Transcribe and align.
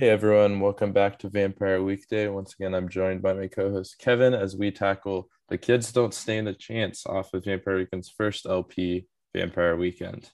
Hey 0.00 0.08
everyone, 0.08 0.60
welcome 0.60 0.92
back 0.92 1.18
to 1.18 1.28
Vampire 1.28 1.82
Weekday. 1.82 2.26
Once 2.28 2.54
again, 2.54 2.74
I'm 2.74 2.88
joined 2.88 3.20
by 3.20 3.34
my 3.34 3.48
co-host 3.48 3.98
Kevin 3.98 4.32
as 4.32 4.56
we 4.56 4.70
tackle 4.70 5.28
The 5.50 5.58
Kids 5.58 5.92
Don't 5.92 6.14
Stand 6.14 6.48
a 6.48 6.54
Chance 6.54 7.04
off 7.04 7.34
of 7.34 7.44
Vampire 7.44 7.76
Weekend's 7.76 8.08
first 8.08 8.46
LP, 8.46 9.06
Vampire 9.34 9.76
Weekend. 9.76 10.30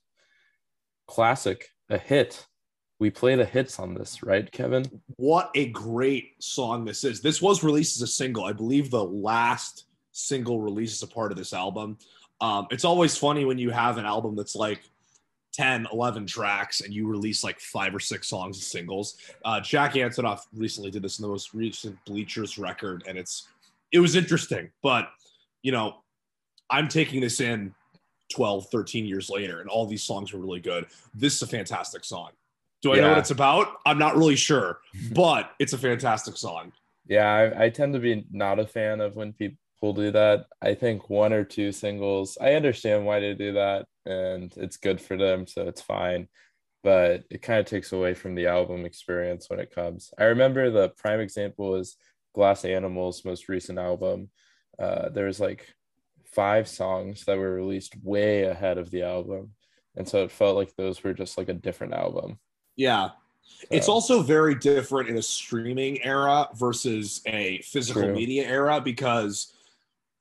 Classic, 1.09 1.69
a 1.91 1.99
hit. 1.99 2.47
We 3.01 3.11
play 3.11 3.35
the 3.35 3.45
hits 3.45 3.81
on 3.81 3.95
this, 3.95 4.23
right, 4.23 4.49
Kevin? 4.53 4.85
What 5.17 5.51
a 5.57 5.67
great 5.71 6.41
song 6.41 6.85
this 6.85 7.03
is. 7.03 7.21
This 7.21 7.43
was 7.43 7.65
released 7.65 7.97
as 7.97 8.03
a 8.03 8.07
single. 8.07 8.45
I 8.45 8.53
believe 8.53 8.93
the 8.93 9.03
last 9.03 9.87
single 10.13 10.61
release 10.61 10.93
is 10.93 11.03
a 11.03 11.09
part 11.09 11.33
of 11.33 11.39
this 11.39 11.53
album. 11.53 11.99
Um, 12.41 12.69
it's 12.71 12.85
always 12.85 13.17
funny 13.17 13.45
when 13.45 13.59
you 13.59 13.71
have 13.71 13.99
an 13.99 14.07
album 14.07 14.37
that's 14.37 14.55
like 14.55 14.83
10, 15.57 15.87
11 15.93 16.27
tracks 16.27 16.83
and 16.83 16.93
you 16.93 17.07
release 17.07 17.43
like 17.43 17.59
five 17.61 17.95
or 17.95 18.01
six 18.01 18.29
songs 18.29 18.59
as 18.59 18.67
singles. 18.67 19.17
Uh, 19.45 19.61
Jack 19.61 19.95
Antonoff 19.95 20.41
recently 20.55 20.91
did 20.91 21.03
this 21.03 21.19
in 21.19 21.23
the 21.23 21.29
most 21.29 21.55
recent 21.55 21.97
Bleachers 22.05 22.59
record, 22.59 23.05
and 23.09 23.17
it's 23.17 23.49
it 23.93 24.01
was 24.01 24.17
interesting, 24.17 24.71
but 24.83 25.09
you 25.63 25.73
know, 25.73 25.97
I'm 26.69 26.89
taking 26.89 27.21
this 27.21 27.41
in 27.41 27.75
12, 28.33 28.69
13 28.71 29.07
years 29.07 29.31
later, 29.31 29.61
and 29.61 29.71
all 29.71 29.87
these 29.87 30.03
songs 30.03 30.33
were 30.33 30.41
really 30.41 30.61
good. 30.61 30.87
This 31.15 31.37
is 31.37 31.43
a 31.43 31.47
fantastic 31.47 32.05
song. 32.05 32.31
Do 32.83 32.93
I 32.93 32.97
yeah. 32.97 33.03
know 33.03 33.09
what 33.11 33.19
it's 33.19 33.31
about? 33.31 33.69
I'm 33.87 33.99
not 33.99 34.17
really 34.17 34.37
sure, 34.37 34.81
but 35.13 35.53
it's 35.59 35.73
a 35.73 35.79
fantastic 35.79 36.37
song. 36.37 36.73
Yeah, 37.07 37.53
I, 37.57 37.65
I 37.65 37.69
tend 37.71 37.95
to 37.95 38.01
be 38.01 38.27
not 38.31 38.59
a 38.59 38.67
fan 38.67 39.01
of 39.01 39.17
when 39.17 39.33
people 39.33 39.59
do 39.81 40.11
that. 40.13 40.47
I 40.63 40.75
think 40.75 41.11
one 41.11 41.33
or 41.33 41.45
two 41.45 41.73
singles, 41.73 42.39
I 42.41 42.55
understand 42.55 43.05
why 43.05 43.21
they 43.21 43.35
do 43.35 43.53
that 43.53 43.87
and 44.05 44.53
it's 44.57 44.77
good 44.77 45.01
for 45.01 45.17
them, 45.17 45.47
so 45.47 45.67
it's 45.69 45.83
fine. 45.83 46.29
But 46.83 47.25
it 47.31 47.43
kind 47.43 47.59
of 47.59 47.67
takes 47.67 47.93
away 47.93 48.15
from 48.15 48.35
the 48.35 48.47
album 48.47 48.85
experience 48.85 49.51
when 49.51 49.59
it 49.59 49.75
comes. 49.75 50.13
I 50.19 50.25
remember 50.25 50.71
the 50.71 50.91
prime 50.91 51.21
example 51.21 51.75
is 51.75 51.97
Glass 52.35 52.65
Animals' 52.65 53.25
most 53.25 53.49
recent 53.49 53.79
album. 53.79 54.31
Uh, 54.79 55.09
there 55.09 55.27
was 55.27 55.41
like 55.41 55.67
five 56.25 56.69
songs 56.69 57.25
that 57.25 57.39
were 57.39 57.55
released 57.55 57.97
way 58.03 58.45
ahead 58.45 58.79
of 58.79 58.91
the 58.91 59.03
album, 59.03 59.53
and 59.97 60.09
so 60.09 60.23
it 60.23 60.31
felt 60.31 60.57
like 60.57 60.77
those 60.77 61.03
were 61.03 61.15
just 61.15 61.39
like 61.39 61.49
a 61.49 61.55
different 61.55 61.95
album. 61.95 62.39
Yeah, 62.77 63.11
so. 63.47 63.67
It's 63.71 63.89
also 63.89 64.23
very 64.23 64.55
different 64.55 65.09
in 65.09 65.17
a 65.17 65.23
streaming 65.23 66.05
era 66.05 66.49
versus 66.55 67.23
a 67.27 67.61
physical 67.63 68.03
True. 68.03 68.13
media 68.13 68.47
era 68.47 68.81
because, 68.81 69.55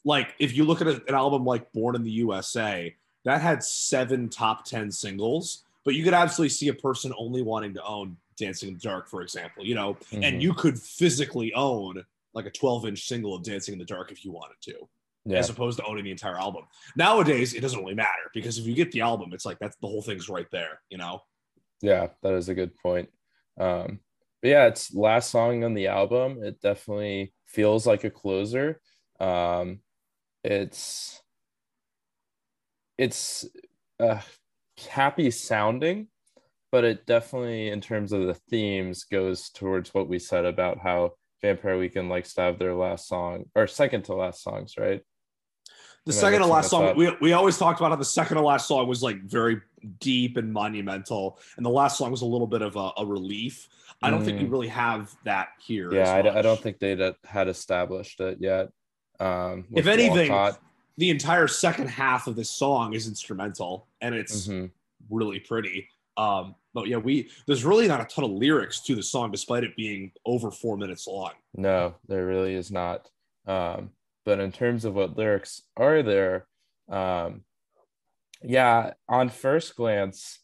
like, 0.05 0.35
if 0.39 0.55
you 0.55 0.63
look 0.63 0.81
at 0.81 0.87
an 0.87 1.01
album 1.09 1.43
like 1.43 1.71
Born 1.73 1.95
in 1.95 2.03
the 2.03 2.11
USA, 2.11 2.95
that 3.25 3.41
had 3.41 3.63
seven 3.63 4.29
top 4.29 4.63
10 4.63 4.91
singles, 4.91 5.65
but 5.83 5.95
you 5.95 6.03
could 6.03 6.13
absolutely 6.13 6.49
see 6.49 6.69
a 6.69 6.73
person 6.73 7.11
only 7.17 7.41
wanting 7.41 7.73
to 7.73 7.83
own 7.83 8.15
Dancing 8.37 8.69
in 8.69 8.75
the 8.75 8.81
Dark, 8.81 9.09
for 9.09 9.21
example, 9.21 9.65
you 9.65 9.75
know, 9.75 9.95
mm-hmm. 9.95 10.23
and 10.23 10.43
you 10.43 10.53
could 10.53 10.79
physically 10.79 11.53
own 11.53 12.03
like 12.33 12.45
a 12.45 12.51
12 12.51 12.87
inch 12.87 13.07
single 13.07 13.33
of 13.33 13.43
Dancing 13.43 13.73
in 13.73 13.79
the 13.79 13.85
Dark 13.85 14.11
if 14.11 14.23
you 14.23 14.31
wanted 14.31 14.57
to. 14.61 14.87
Yeah. 15.27 15.39
As 15.39 15.49
opposed 15.49 15.79
to 15.79 15.85
owning 15.85 16.03
the 16.03 16.11
entire 16.11 16.37
album. 16.37 16.65
Nowadays, 16.95 17.55
it 17.55 17.61
doesn't 17.61 17.79
really 17.79 17.95
matter 17.95 18.29
because 18.31 18.59
if 18.59 18.67
you 18.67 18.75
get 18.75 18.91
the 18.91 19.01
album, 19.01 19.33
it's 19.33 19.45
like 19.45 19.57
that's 19.57 19.75
the 19.77 19.87
whole 19.87 20.03
thing's 20.03 20.29
right 20.29 20.45
there, 20.51 20.81
you 20.91 20.99
know? 20.99 21.23
Yeah, 21.81 22.09
that 22.21 22.33
is 22.33 22.47
a 22.47 22.53
good 22.53 22.75
point. 22.75 23.09
Um, 23.59 24.01
but 24.41 24.49
yeah, 24.49 24.67
it's 24.67 24.93
last 24.93 25.31
song 25.31 25.63
on 25.63 25.73
the 25.73 25.87
album. 25.87 26.43
It 26.43 26.61
definitely 26.61 27.33
feels 27.47 27.87
like 27.87 28.03
a 28.03 28.11
closer. 28.11 28.79
Um, 29.19 29.79
it's 30.45 31.21
it's 32.97 33.45
uh, 33.99 34.19
happy 34.89 35.31
sounding, 35.31 36.07
but 36.71 36.83
it 36.83 37.05
definitely, 37.05 37.69
in 37.69 37.81
terms 37.81 38.11
of 38.11 38.27
the 38.27 38.35
themes, 38.49 39.03
goes 39.05 39.49
towards 39.49 39.93
what 39.93 40.07
we 40.07 40.19
said 40.19 40.45
about 40.45 40.79
how 40.79 41.13
Vampire 41.41 41.77
Weekend 41.77 42.09
likes 42.09 42.33
to 42.35 42.41
have 42.41 42.59
their 42.59 42.73
last 42.73 43.07
song 43.07 43.45
or 43.55 43.67
second 43.67 44.03
to 44.03 44.15
last 44.15 44.43
songs, 44.43 44.75
right? 44.77 45.01
The 46.05 46.13
Am 46.13 46.19
second 46.19 46.41
to 46.41 46.47
last 46.47 46.69
song, 46.69 46.95
we, 46.95 47.11
we 47.19 47.33
always 47.33 47.57
talked 47.57 47.79
about 47.79 47.89
how 47.89 47.95
the 47.95 48.05
second 48.05 48.37
to 48.37 48.43
last 48.43 48.67
song 48.67 48.87
was 48.87 49.01
like 49.01 49.23
very 49.23 49.59
deep 49.99 50.37
and 50.37 50.53
monumental, 50.53 51.39
and 51.57 51.65
the 51.65 51.71
last 51.71 51.97
song 51.97 52.11
was 52.11 52.21
a 52.21 52.25
little 52.25 52.47
bit 52.47 52.61
of 52.61 52.75
a, 52.75 52.91
a 52.97 53.05
relief. 53.05 53.67
I 54.01 54.11
don't 54.11 54.21
mm. 54.21 54.25
think 54.25 54.39
we 54.39 54.45
mm. 54.45 54.51
really 54.51 54.67
have 54.67 55.15
that 55.23 55.49
here. 55.59 55.91
Yeah, 55.91 56.11
I, 56.11 56.39
I, 56.39 56.41
don't 56.43 56.59
think 56.59 56.79
they 56.79 56.95
had 57.23 57.47
established 57.47 58.19
it 58.19 58.37
yet. 58.39 58.69
Um, 59.19 59.65
if 59.73 59.87
anything, 59.87 60.31
Walcott 60.31 60.59
the 60.97 61.09
entire 61.09 61.47
second 61.47 61.87
half 61.87 62.27
of 62.27 62.35
this 62.35 62.49
song 62.49 62.93
is 62.93 63.07
instrumental 63.07 63.87
and 64.01 64.15
it's 64.15 64.47
mm-hmm. 64.47 64.67
really 65.09 65.39
pretty. 65.39 65.89
Um, 66.17 66.55
but 66.73 66.87
yeah, 66.87 66.97
we 66.97 67.29
there's 67.47 67.65
really 67.65 67.87
not 67.87 68.01
a 68.01 68.05
ton 68.05 68.23
of 68.23 68.31
lyrics 68.31 68.79
to 68.81 68.95
the 68.95 69.03
song, 69.03 69.31
despite 69.31 69.63
it 69.63 69.75
being 69.75 70.11
over 70.25 70.51
four 70.51 70.77
minutes 70.77 71.07
long. 71.07 71.31
No, 71.55 71.95
there 72.07 72.25
really 72.25 72.53
is 72.53 72.71
not. 72.71 73.09
Um, 73.45 73.91
but 74.25 74.39
in 74.39 74.51
terms 74.51 74.85
of 74.85 74.95
what 74.95 75.17
lyrics 75.17 75.61
are 75.77 76.01
there, 76.01 76.47
um, 76.89 77.43
yeah, 78.41 78.93
on 79.07 79.29
first 79.29 79.75
glance, 79.75 80.39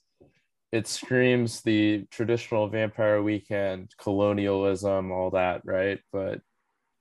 it 0.71 0.87
screams 0.87 1.61
the 1.61 2.05
traditional 2.11 2.67
vampire 2.67 3.21
weekend, 3.21 3.93
colonialism, 3.97 5.11
all 5.11 5.31
that, 5.31 5.61
right? 5.65 5.99
But 6.11 6.41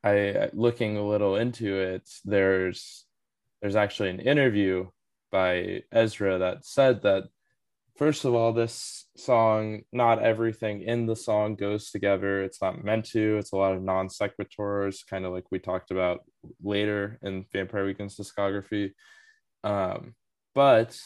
I 0.02 0.50
looking 0.52 0.96
a 0.96 1.06
little 1.06 1.36
into 1.36 1.78
it, 1.78 2.08
there's 2.24 3.04
there's 3.60 3.76
actually 3.76 4.10
an 4.10 4.20
interview 4.20 4.88
by 5.30 5.82
Ezra 5.92 6.38
that 6.38 6.64
said 6.64 7.02
that 7.02 7.24
first 8.00 8.24
of 8.24 8.34
all, 8.34 8.54
this 8.54 9.04
song, 9.14 9.82
not 9.92 10.22
everything 10.22 10.80
in 10.80 11.04
the 11.04 11.14
song 11.14 11.54
goes 11.54 11.90
together. 11.90 12.42
It's 12.42 12.62
not 12.62 12.82
meant 12.82 13.04
to. 13.12 13.36
It's 13.36 13.52
a 13.52 13.56
lot 13.56 13.74
of 13.74 13.82
non 13.82 14.08
sequiturs, 14.08 15.06
kind 15.06 15.26
of 15.26 15.32
like 15.32 15.44
we 15.50 15.58
talked 15.58 15.90
about 15.90 16.24
later 16.62 17.18
in 17.22 17.44
Vampire 17.52 17.84
Weekend's 17.84 18.16
discography. 18.16 18.92
Um, 19.62 20.14
but 20.54 20.98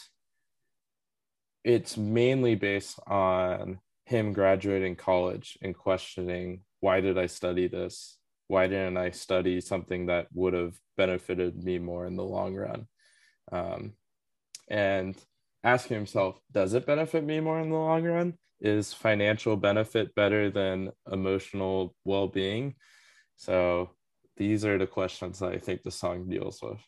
it's 1.65 1.97
mainly 1.97 2.55
based 2.55 2.97
on 3.07 3.79
him 4.05 4.31
graduating 4.31 4.95
college 4.95 5.57
and 5.61 5.75
questioning 5.75 6.61
why 6.79 7.01
did 7.01 7.17
I 7.17 7.25
study 7.25 7.67
this? 7.67 8.17
Why 8.47 8.67
didn't 8.67 8.97
I 8.97 9.11
study 9.11 9.61
something 9.61 10.07
that 10.07 10.27
would 10.33 10.53
have 10.53 10.75
benefited 10.97 11.63
me 11.63 11.79
more 11.79 12.05
in 12.05 12.15
the 12.15 12.23
long 12.23 12.55
run? 12.55 12.87
Um, 13.51 13.93
and 14.69 15.15
asking 15.63 15.97
himself, 15.97 16.39
does 16.51 16.73
it 16.73 16.85
benefit 16.85 17.23
me 17.23 17.39
more 17.39 17.59
in 17.59 17.69
the 17.69 17.75
long 17.75 18.03
run? 18.03 18.33
Is 18.61 18.93
financial 18.93 19.57
benefit 19.57 20.15
better 20.15 20.49
than 20.49 20.91
emotional 21.11 21.95
well 22.05 22.27
being? 22.27 22.75
So 23.35 23.91
these 24.37 24.65
are 24.65 24.77
the 24.77 24.87
questions 24.87 25.39
that 25.39 25.51
I 25.51 25.57
think 25.57 25.83
the 25.83 25.91
song 25.91 26.29
deals 26.29 26.61
with. 26.61 26.79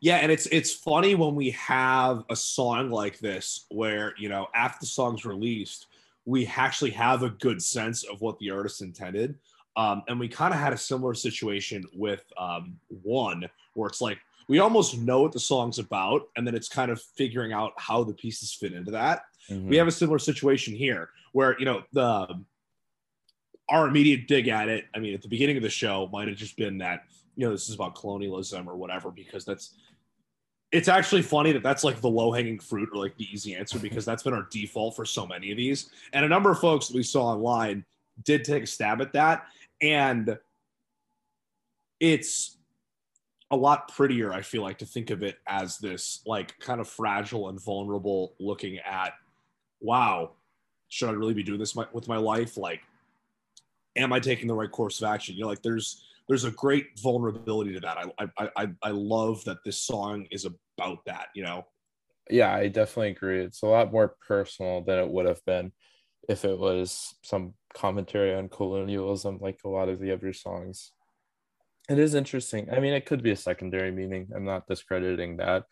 Yeah, 0.00 0.16
and 0.16 0.30
it's 0.30 0.46
it's 0.46 0.72
funny 0.72 1.14
when 1.14 1.34
we 1.34 1.50
have 1.50 2.24
a 2.30 2.36
song 2.36 2.90
like 2.90 3.18
this 3.18 3.66
where 3.70 4.14
you 4.16 4.28
know 4.28 4.46
after 4.54 4.78
the 4.80 4.86
song's 4.86 5.24
released, 5.24 5.86
we 6.24 6.46
actually 6.46 6.90
have 6.90 7.22
a 7.22 7.30
good 7.30 7.62
sense 7.62 8.04
of 8.04 8.20
what 8.20 8.38
the 8.38 8.50
artist 8.50 8.82
intended. 8.82 9.36
Um, 9.78 10.02
and 10.08 10.18
we 10.18 10.26
kind 10.26 10.52
of 10.52 10.58
had 10.58 10.72
a 10.72 10.76
similar 10.76 11.14
situation 11.14 11.84
with 11.94 12.24
um, 12.36 12.76
one 12.88 13.48
where 13.74 13.88
it's 13.88 14.00
like 14.00 14.18
we 14.48 14.58
almost 14.58 14.98
know 14.98 15.22
what 15.22 15.30
the 15.30 15.38
song's 15.38 15.78
about, 15.78 16.22
and 16.36 16.44
then 16.44 16.56
it's 16.56 16.68
kind 16.68 16.90
of 16.90 17.00
figuring 17.00 17.52
out 17.52 17.74
how 17.76 18.02
the 18.02 18.12
pieces 18.12 18.52
fit 18.52 18.72
into 18.72 18.90
that. 18.90 19.22
Mm-hmm. 19.48 19.68
We 19.68 19.76
have 19.76 19.86
a 19.86 19.92
similar 19.92 20.18
situation 20.18 20.74
here 20.74 21.10
where 21.32 21.56
you 21.60 21.64
know 21.64 21.84
the 21.92 22.44
our 23.68 23.86
immediate 23.86 24.26
dig 24.26 24.48
at 24.48 24.68
it. 24.68 24.86
I 24.96 24.98
mean, 24.98 25.14
at 25.14 25.22
the 25.22 25.28
beginning 25.28 25.56
of 25.56 25.62
the 25.62 25.70
show 25.70 26.08
might 26.12 26.26
have 26.26 26.36
just 26.36 26.56
been 26.56 26.78
that 26.78 27.04
you 27.36 27.46
know 27.46 27.52
this 27.52 27.68
is 27.68 27.76
about 27.76 27.94
colonialism 27.94 28.68
or 28.68 28.76
whatever 28.76 29.12
because 29.12 29.44
that's 29.44 29.76
it's 30.72 30.88
actually 30.88 31.22
funny 31.22 31.52
that 31.52 31.62
that's 31.62 31.84
like 31.84 32.00
the 32.00 32.10
low 32.10 32.32
hanging 32.32 32.58
fruit 32.58 32.88
or 32.92 32.98
like 32.98 33.16
the 33.16 33.32
easy 33.32 33.54
answer 33.54 33.78
because 33.78 34.04
that's 34.04 34.24
been 34.24 34.34
our 34.34 34.48
default 34.50 34.96
for 34.96 35.04
so 35.04 35.24
many 35.24 35.52
of 35.52 35.56
these. 35.56 35.90
And 36.12 36.24
a 36.24 36.28
number 36.28 36.50
of 36.50 36.58
folks 36.58 36.88
that 36.88 36.96
we 36.96 37.04
saw 37.04 37.26
online 37.26 37.84
did 38.24 38.42
take 38.44 38.64
a 38.64 38.66
stab 38.66 39.00
at 39.00 39.12
that 39.12 39.46
and 39.80 40.38
it's 42.00 42.56
a 43.50 43.56
lot 43.56 43.88
prettier 43.94 44.32
i 44.32 44.42
feel 44.42 44.62
like 44.62 44.78
to 44.78 44.86
think 44.86 45.10
of 45.10 45.22
it 45.22 45.36
as 45.46 45.78
this 45.78 46.22
like 46.26 46.58
kind 46.58 46.80
of 46.80 46.88
fragile 46.88 47.48
and 47.48 47.62
vulnerable 47.62 48.34
looking 48.38 48.78
at 48.78 49.14
wow 49.80 50.32
should 50.88 51.08
i 51.08 51.12
really 51.12 51.34
be 51.34 51.42
doing 51.42 51.58
this 51.58 51.76
with 51.92 52.08
my 52.08 52.16
life? 52.16 52.56
Like 52.56 52.80
am 53.96 54.12
i 54.12 54.20
taking 54.20 54.48
the 54.48 54.54
right 54.54 54.70
course 54.70 55.00
of 55.00 55.08
action? 55.08 55.34
You 55.34 55.42
know 55.42 55.48
like 55.48 55.62
there's 55.62 56.04
there's 56.28 56.44
a 56.44 56.50
great 56.50 56.98
vulnerability 57.00 57.72
to 57.74 57.80
that. 57.80 57.98
I 58.18 58.28
i 58.38 58.50
i, 58.56 58.68
I 58.82 58.90
love 58.90 59.44
that 59.44 59.64
this 59.64 59.80
song 59.80 60.26
is 60.30 60.46
about 60.46 61.04
that 61.06 61.28
you 61.34 61.42
know? 61.44 61.66
Yeah 62.30 62.52
i 62.52 62.68
definitely 62.68 63.10
agree. 63.10 63.40
It's 63.40 63.62
a 63.62 63.66
lot 63.66 63.92
more 63.92 64.14
personal 64.26 64.82
than 64.82 64.98
it 64.98 65.08
would 65.08 65.26
have 65.26 65.44
been 65.44 65.72
if 66.28 66.44
it 66.44 66.58
was 66.58 67.14
some 67.22 67.54
commentary 67.78 68.34
on 68.34 68.48
colonialism 68.48 69.38
like 69.40 69.60
a 69.64 69.68
lot 69.68 69.88
of 69.88 70.00
the 70.00 70.12
other 70.12 70.32
songs. 70.32 70.92
It 71.88 71.98
is 71.98 72.14
interesting. 72.14 72.68
I 72.70 72.80
mean, 72.80 72.92
it 72.92 73.06
could 73.06 73.22
be 73.22 73.30
a 73.30 73.36
secondary 73.36 73.90
meaning. 73.92 74.28
I'm 74.34 74.44
not 74.44 74.66
discrediting 74.66 75.38
that, 75.38 75.64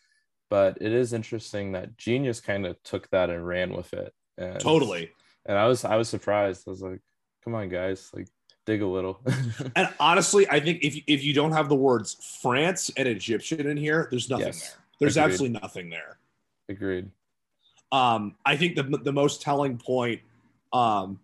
but 0.49 0.79
it 0.81 0.93
is 0.93 1.13
interesting 1.13 1.73
that 1.73 1.99
Genius 1.99 2.41
kind 2.41 2.65
of 2.65 2.83
took 2.85 3.11
that 3.11 3.29
and 3.29 3.47
ran 3.47 3.73
with 3.75 3.93
it. 3.93 4.15
And, 4.39 4.59
totally. 4.61 5.11
And 5.45 5.59
I 5.59 5.67
was 5.67 5.85
I 5.85 5.97
was 5.97 6.09
surprised. 6.09 6.65
I 6.67 6.71
was 6.71 6.81
like, 6.81 7.01
come 7.45 7.55
on, 7.55 7.69
guys, 7.69 8.11
like 8.15 8.29
dig 8.65 8.83
a 8.83 8.87
little. 8.87 9.21
and 9.77 9.89
honestly, 10.01 10.49
I 10.49 10.61
think 10.61 10.83
if 10.83 10.97
if 11.07 11.23
you 11.23 11.35
don't 11.35 11.53
have 11.53 11.69
the 11.69 11.77
words 11.77 12.39
France 12.43 12.91
and 12.97 13.07
Egyptian 13.09 13.67
in 13.67 13.77
here, 13.77 14.09
there's 14.11 14.31
nothing 14.31 14.47
Yes. 14.47 14.61
there. 14.61 14.79
There's 15.01 15.17
Agreed. 15.17 15.33
absolutely 15.33 15.61
nothing 15.61 15.91
there. 15.91 16.19
Agreed. 16.69 17.11
Um, 17.93 18.37
I 18.45 18.57
think 18.57 18.77
the 18.77 18.83
the 18.83 19.13
most 19.13 19.43
telling 19.43 19.77
point, 19.79 20.21
um, 20.73 21.21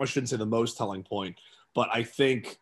I 0.00 0.04
shouldn't 0.04 0.30
say 0.30 0.36
the 0.36 0.46
most 0.46 0.76
telling 0.76 1.02
point, 1.02 1.36
but 1.74 1.88
I 1.92 2.02
think 2.02 2.58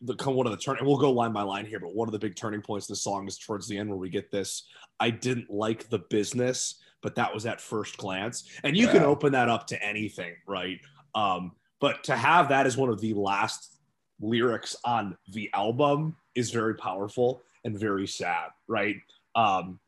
the 0.00 0.14
come 0.16 0.34
one 0.34 0.46
of 0.46 0.52
the 0.52 0.58
turn 0.58 0.78
and 0.78 0.86
we'll 0.86 0.98
go 0.98 1.12
line 1.12 1.32
by 1.32 1.42
line 1.42 1.64
here, 1.64 1.78
but 1.78 1.94
one 1.94 2.08
of 2.08 2.12
the 2.12 2.18
big 2.18 2.34
turning 2.34 2.60
points 2.60 2.88
in 2.88 2.92
the 2.92 2.96
song 2.96 3.26
is 3.28 3.38
towards 3.38 3.68
the 3.68 3.78
end 3.78 3.88
where 3.88 3.98
we 3.98 4.10
get 4.10 4.30
this. 4.30 4.64
I 4.98 5.10
didn't 5.10 5.50
like 5.50 5.88
the 5.88 6.00
business, 6.10 6.80
but 7.02 7.14
that 7.14 7.32
was 7.32 7.46
at 7.46 7.60
first 7.60 7.96
glance, 7.96 8.44
and 8.64 8.76
you 8.76 8.88
can 8.88 9.02
open 9.02 9.32
that 9.32 9.48
up 9.48 9.66
to 9.68 9.82
anything, 9.82 10.34
right? 10.46 10.80
Um, 11.14 11.52
but 11.80 12.04
to 12.04 12.16
have 12.16 12.48
that 12.48 12.66
as 12.66 12.76
one 12.76 12.88
of 12.88 13.00
the 13.00 13.14
last 13.14 13.78
lyrics 14.20 14.76
on 14.84 15.16
the 15.32 15.50
album 15.52 16.16
is 16.34 16.50
very 16.50 16.74
powerful 16.74 17.42
and 17.64 17.78
very 17.78 18.06
sad, 18.06 18.50
right? 18.68 18.96
Um, 19.34 19.80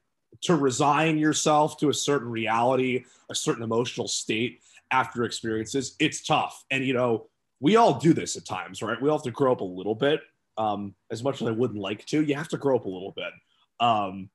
to 0.42 0.56
resign 0.56 1.18
yourself 1.18 1.78
to 1.78 1.88
a 1.88 1.94
certain 1.94 2.28
reality, 2.28 3.04
a 3.30 3.34
certain 3.34 3.62
emotional 3.62 4.08
state 4.08 4.60
after 4.90 5.24
experiences, 5.24 5.96
it's 5.98 6.24
tough. 6.24 6.64
And, 6.70 6.84
you 6.84 6.94
know, 6.94 7.28
we 7.60 7.76
all 7.76 7.98
do 7.98 8.12
this 8.12 8.36
at 8.36 8.44
times, 8.44 8.82
right? 8.82 9.00
We 9.00 9.08
all 9.08 9.18
have 9.18 9.24
to 9.24 9.30
grow 9.30 9.52
up 9.52 9.60
a 9.60 9.64
little 9.64 9.94
bit. 9.94 10.20
Um, 10.56 10.94
as 11.10 11.22
much 11.22 11.42
as 11.42 11.48
I 11.48 11.50
wouldn't 11.50 11.80
like 11.80 12.04
to, 12.06 12.22
you 12.22 12.34
have 12.34 12.48
to 12.48 12.56
grow 12.56 12.76
up 12.76 12.84
a 12.84 12.88
little 12.88 13.12
bit. 13.12 13.32
Um, 13.80 14.30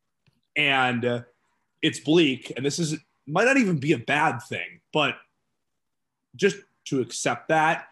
and 0.56 1.06
uh, 1.06 1.22
it's 1.82 2.00
bleak. 2.00 2.52
And 2.58 2.66
this 2.66 2.80
is, 2.80 2.98
might 3.26 3.46
not 3.46 3.58
even 3.58 3.78
be 3.78 3.94
a 3.94 4.00
bad 4.00 4.40
thing, 4.40 4.82
but 4.92 5.16
just 6.36 6.58
to 6.86 7.02
accept 7.02 7.50
that 7.50 7.86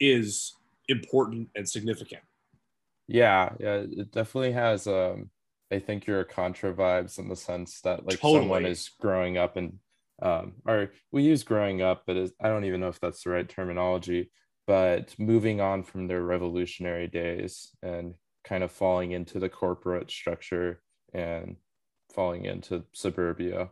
is 0.00 0.54
important 0.88 1.48
and 1.54 1.68
significant. 1.68 2.22
Yeah, 3.06 3.50
yeah, 3.60 3.84
it 3.90 4.10
definitely 4.10 4.52
has 4.52 4.86
um 4.86 5.30
I 5.70 5.78
think 5.78 6.06
your 6.06 6.24
contra 6.24 6.72
vibes 6.72 7.18
in 7.18 7.28
the 7.28 7.36
sense 7.36 7.80
that 7.82 8.06
like 8.06 8.18
someone 8.18 8.66
is 8.66 8.90
growing 9.00 9.38
up 9.38 9.56
and 9.56 9.78
um 10.22 10.54
or 10.66 10.92
we 11.10 11.22
use 11.24 11.42
growing 11.42 11.82
up, 11.82 12.04
but 12.06 12.16
it's, 12.16 12.32
I 12.40 12.48
don't 12.48 12.64
even 12.64 12.80
know 12.80 12.88
if 12.88 13.00
that's 13.00 13.24
the 13.24 13.30
right 13.30 13.48
terminology, 13.48 14.30
but 14.66 15.14
moving 15.18 15.60
on 15.60 15.82
from 15.82 16.06
their 16.06 16.22
revolutionary 16.22 17.08
days 17.08 17.70
and 17.82 18.14
kind 18.44 18.64
of 18.64 18.70
falling 18.72 19.12
into 19.12 19.38
the 19.38 19.48
corporate 19.48 20.10
structure 20.10 20.80
and 21.12 21.56
falling 22.14 22.44
into 22.44 22.84
suburbia. 22.92 23.70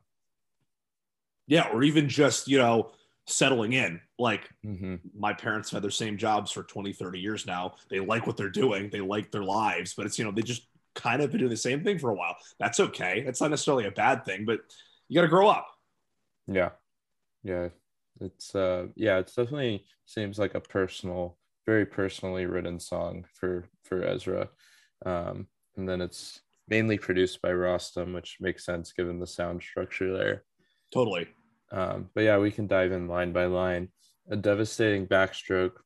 Yeah. 1.46 1.68
Or 1.72 1.82
even 1.82 2.08
just, 2.08 2.48
you 2.48 2.58
know, 2.58 2.92
settling 3.26 3.72
in. 3.72 4.00
Like 4.18 4.48
hmm 4.64 4.96
my 5.16 5.32
parents 5.32 5.70
have 5.70 5.78
had 5.78 5.84
their 5.84 5.90
same 5.90 6.16
jobs 6.18 6.50
for 6.50 6.62
20, 6.62 6.92
30 6.92 7.18
years 7.20 7.46
now. 7.46 7.74
They 7.88 8.00
like 8.00 8.26
what 8.26 8.36
they're 8.36 8.50
doing, 8.50 8.90
they 8.90 9.00
like 9.00 9.30
their 9.30 9.44
lives, 9.44 9.94
but 9.94 10.06
it's, 10.06 10.18
you 10.18 10.24
know, 10.24 10.32
they 10.32 10.42
just 10.42 10.66
kind 10.94 11.22
of 11.22 11.30
been 11.30 11.40
doing 11.40 11.50
the 11.50 11.56
same 11.56 11.84
thing 11.84 11.98
for 11.98 12.10
a 12.10 12.14
while. 12.14 12.36
That's 12.58 12.80
okay. 12.80 13.22
That's 13.24 13.40
not 13.40 13.50
necessarily 13.50 13.86
a 13.86 13.90
bad 13.92 14.24
thing, 14.24 14.44
but 14.44 14.60
you 15.08 15.14
got 15.14 15.22
to 15.22 15.28
grow 15.28 15.48
up. 15.48 15.66
Yeah. 16.50 16.70
Yeah. 17.42 17.68
It's 18.20 18.54
uh 18.54 18.88
yeah, 18.96 19.18
it's 19.18 19.34
definitely 19.34 19.86
seems 20.04 20.38
like 20.38 20.54
a 20.54 20.60
personal, 20.60 21.38
very 21.64 21.86
personally 21.86 22.46
written 22.46 22.78
song 22.80 23.24
for 23.34 23.68
for 23.84 24.04
Ezra. 24.04 24.48
Um 25.06 25.46
and 25.76 25.88
then 25.88 26.00
it's 26.00 26.40
mainly 26.68 26.98
produced 26.98 27.40
by 27.40 27.50
Rostam, 27.50 28.14
which 28.14 28.36
makes 28.40 28.64
sense 28.64 28.92
given 28.92 29.18
the 29.18 29.26
sound 29.26 29.62
structure 29.62 30.16
there. 30.16 30.44
Totally. 30.92 31.28
Um, 31.72 32.10
but 32.14 32.22
yeah, 32.22 32.38
we 32.38 32.50
can 32.50 32.66
dive 32.66 32.92
in 32.92 33.08
line 33.08 33.32
by 33.32 33.46
line. 33.46 33.88
A 34.30 34.36
devastating 34.36 35.06
backstroke 35.06 35.78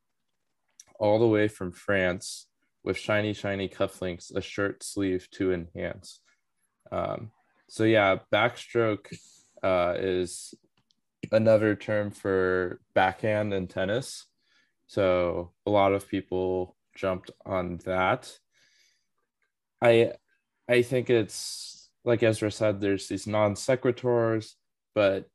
all 0.98 1.18
the 1.18 1.26
way 1.26 1.48
from 1.48 1.72
France 1.72 2.46
with 2.82 2.98
shiny, 2.98 3.32
shiny 3.32 3.68
cufflinks, 3.68 4.34
a 4.34 4.40
shirt 4.40 4.82
sleeve 4.82 5.28
to 5.32 5.52
enhance. 5.52 6.20
Um, 6.92 7.30
so 7.68 7.84
yeah, 7.84 8.18
backstroke 8.32 9.06
uh, 9.64 9.94
is 9.98 10.54
another 11.32 11.74
term 11.74 12.10
for 12.10 12.80
backhand 12.94 13.52
in 13.54 13.66
tennis. 13.66 14.26
So 14.86 15.52
a 15.66 15.70
lot 15.70 15.92
of 15.92 16.08
people 16.08 16.76
jumped 16.94 17.30
on 17.44 17.78
that. 17.86 18.30
I 19.82 20.12
I 20.68 20.82
think 20.82 21.10
it's 21.10 21.90
like 22.04 22.22
Ezra 22.22 22.50
said, 22.50 22.80
there's 22.80 23.08
these 23.08 23.26
non 23.26 23.54
sequiturs, 23.54 24.52
but 24.94 25.28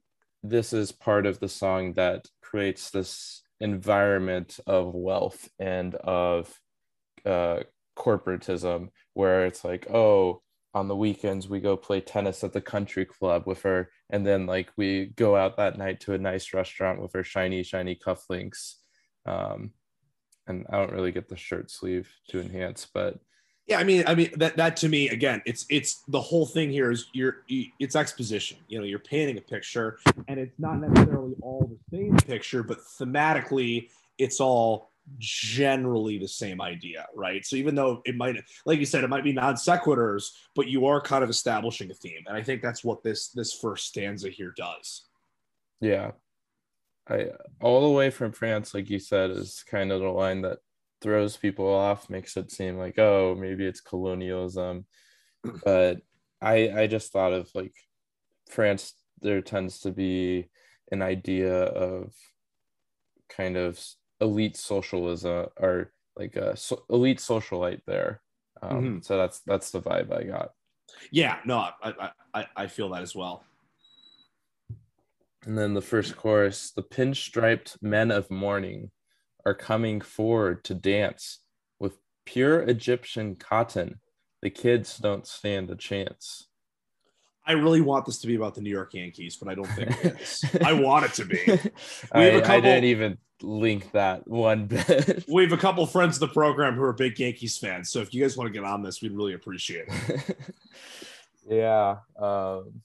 this 0.43 0.71
is 0.73 0.91
part 0.91 1.25
of 1.25 1.39
the 1.39 1.49
song 1.49 1.93
that 1.93 2.25
creates 2.41 2.91
this 2.91 3.41
environment 3.59 4.59
of 4.67 4.93
wealth 4.93 5.49
and 5.59 5.95
of 5.95 6.59
uh, 7.25 7.59
corporatism 7.97 8.89
where 9.13 9.45
it's 9.45 9.65
like, 9.65 9.89
oh, 9.89 10.41
on 10.73 10.87
the 10.87 10.95
weekends 10.95 11.49
we 11.49 11.59
go 11.59 11.75
play 11.75 11.99
tennis 11.99 12.43
at 12.43 12.53
the 12.53 12.61
country 12.61 13.05
club 13.05 13.43
with 13.45 13.63
her, 13.63 13.89
and 14.09 14.25
then 14.25 14.45
like 14.45 14.69
we 14.77 15.07
go 15.15 15.35
out 15.35 15.57
that 15.57 15.77
night 15.77 15.99
to 16.01 16.13
a 16.13 16.17
nice 16.17 16.53
restaurant 16.53 17.01
with 17.01 17.13
her 17.13 17.23
shiny, 17.23 17.63
shiny 17.63 17.95
cufflinks. 17.95 18.75
Um, 19.25 19.71
and 20.47 20.65
I 20.69 20.77
don't 20.77 20.91
really 20.91 21.11
get 21.11 21.29
the 21.29 21.37
shirt 21.37 21.69
sleeve 21.71 22.09
to 22.29 22.39
enhance, 22.39 22.87
but 22.93 23.19
Yeah, 23.67 23.79
I 23.79 23.83
mean, 23.83 24.03
I 24.07 24.15
mean 24.15 24.31
that 24.37 24.57
that 24.57 24.77
to 24.77 24.89
me 24.89 25.09
again, 25.09 25.43
it's 25.45 25.65
it's 25.69 26.01
the 26.07 26.19
whole 26.19 26.47
thing 26.47 26.71
here 26.71 26.91
is 26.91 27.05
you're 27.13 27.43
it's 27.47 27.95
exposition. 27.95 28.57
You 28.67 28.79
know, 28.79 28.85
you're 28.85 28.97
painting 28.97 29.37
a 29.37 29.41
picture, 29.41 29.99
and 30.27 30.39
it's 30.39 30.57
not 30.57 30.81
necessarily 30.81 31.35
all 31.41 31.69
the 31.69 31.97
same 31.97 32.17
picture, 32.17 32.63
but 32.63 32.79
thematically, 32.79 33.89
it's 34.17 34.39
all 34.39 34.88
generally 35.17 36.17
the 36.17 36.27
same 36.27 36.61
idea, 36.61 37.07
right? 37.15 37.45
So 37.45 37.55
even 37.55 37.75
though 37.75 38.01
it 38.05 38.15
might, 38.15 38.37
like 38.65 38.79
you 38.79 38.85
said, 38.85 39.03
it 39.03 39.09
might 39.09 39.23
be 39.23 39.33
non 39.33 39.55
sequiturs, 39.55 40.31
but 40.55 40.67
you 40.67 40.85
are 40.85 41.01
kind 41.01 41.23
of 41.23 41.29
establishing 41.29 41.89
a 41.91 41.93
theme, 41.93 42.23
and 42.27 42.37
I 42.37 42.43
think 42.43 42.61
that's 42.61 42.83
what 42.83 43.03
this 43.03 43.29
this 43.29 43.53
first 43.53 43.87
stanza 43.87 44.29
here 44.29 44.53
does. 44.55 45.05
Yeah. 45.81 46.11
I 47.09 47.29
all 47.61 47.81
the 47.81 47.95
way 47.95 48.09
from 48.09 48.31
France, 48.31 48.73
like 48.73 48.89
you 48.89 48.99
said, 48.99 49.31
is 49.31 49.63
kind 49.69 49.91
of 49.91 50.01
the 50.01 50.09
line 50.09 50.41
that 50.41 50.59
throws 51.01 51.37
people 51.37 51.67
off, 51.67 52.09
makes 52.09 52.37
it 52.37 52.51
seem 52.51 52.77
like, 52.77 52.99
oh, 52.99 53.35
maybe 53.35 53.65
it's 53.65 53.81
colonialism. 53.81 54.85
But 55.63 56.01
I 56.41 56.69
I 56.69 56.87
just 56.87 57.11
thought 57.11 57.33
of 57.33 57.49
like 57.55 57.73
France, 58.49 58.93
there 59.21 59.41
tends 59.41 59.79
to 59.81 59.91
be 59.91 60.49
an 60.91 61.01
idea 61.01 61.63
of 61.63 62.13
kind 63.29 63.57
of 63.57 63.79
elite 64.21 64.57
socialism 64.57 65.47
or 65.57 65.91
like 66.15 66.35
a 66.35 66.55
so, 66.57 66.83
elite 66.89 67.19
socialite 67.19 67.81
there. 67.87 68.21
Um, 68.61 69.01
So 69.01 69.17
that's 69.17 69.39
that's 69.45 69.71
the 69.71 69.81
vibe 69.81 70.11
I 70.15 70.23
got. 70.23 70.51
Yeah, 71.11 71.37
no, 71.45 71.57
I 71.59 71.73
I, 71.83 72.09
I, 72.33 72.47
I 72.55 72.67
feel 72.67 72.89
that 72.89 73.01
as 73.03 73.15
well. 73.15 73.43
And 75.45 75.57
then 75.57 75.73
the 75.73 75.81
first 75.81 76.17
chorus 76.17 76.71
the 76.71 76.83
pinstriped 76.83 77.81
men 77.81 78.11
of 78.11 78.29
mourning 78.29 78.91
are 79.45 79.53
coming 79.53 80.01
forward 80.01 80.63
to 80.65 80.73
dance 80.73 81.39
with 81.79 81.97
pure 82.25 82.61
Egyptian 82.63 83.35
cotton. 83.35 83.99
The 84.41 84.49
kids 84.49 84.97
don't 84.97 85.25
stand 85.25 85.69
a 85.69 85.75
chance. 85.75 86.47
I 87.45 87.53
really 87.53 87.81
want 87.81 88.05
this 88.05 88.19
to 88.19 88.27
be 88.27 88.35
about 88.35 88.53
the 88.55 88.61
New 88.61 88.69
York 88.69 88.93
Yankees, 88.93 89.37
but 89.37 89.49
I 89.49 89.55
don't 89.55 89.65
think 89.67 89.91
it 90.05 90.19
is. 90.19 90.43
I 90.63 90.73
want 90.73 91.05
it 91.05 91.13
to 91.13 91.25
be. 91.25 91.39
I, 92.11 92.21
have 92.23 92.33
a 92.35 92.37
I 92.37 92.41
couple- 92.41 92.61
didn't 92.61 92.83
even 92.85 93.17
link 93.41 93.91
that 93.91 94.27
one 94.27 94.65
bit. 94.67 95.25
We 95.27 95.43
have 95.43 95.51
a 95.51 95.57
couple 95.57 95.85
friends 95.85 96.17
of 96.17 96.21
the 96.21 96.33
program 96.33 96.75
who 96.75 96.83
are 96.83 96.93
big 96.93 97.19
Yankees 97.19 97.57
fans, 97.57 97.89
so 97.89 97.99
if 97.99 98.13
you 98.13 98.21
guys 98.21 98.37
want 98.37 98.47
to 98.47 98.53
get 98.53 98.63
on 98.63 98.83
this, 98.83 99.01
we'd 99.01 99.11
really 99.11 99.33
appreciate 99.33 99.85
it. 99.87 100.37
yeah. 101.49 101.97
Um, 102.19 102.81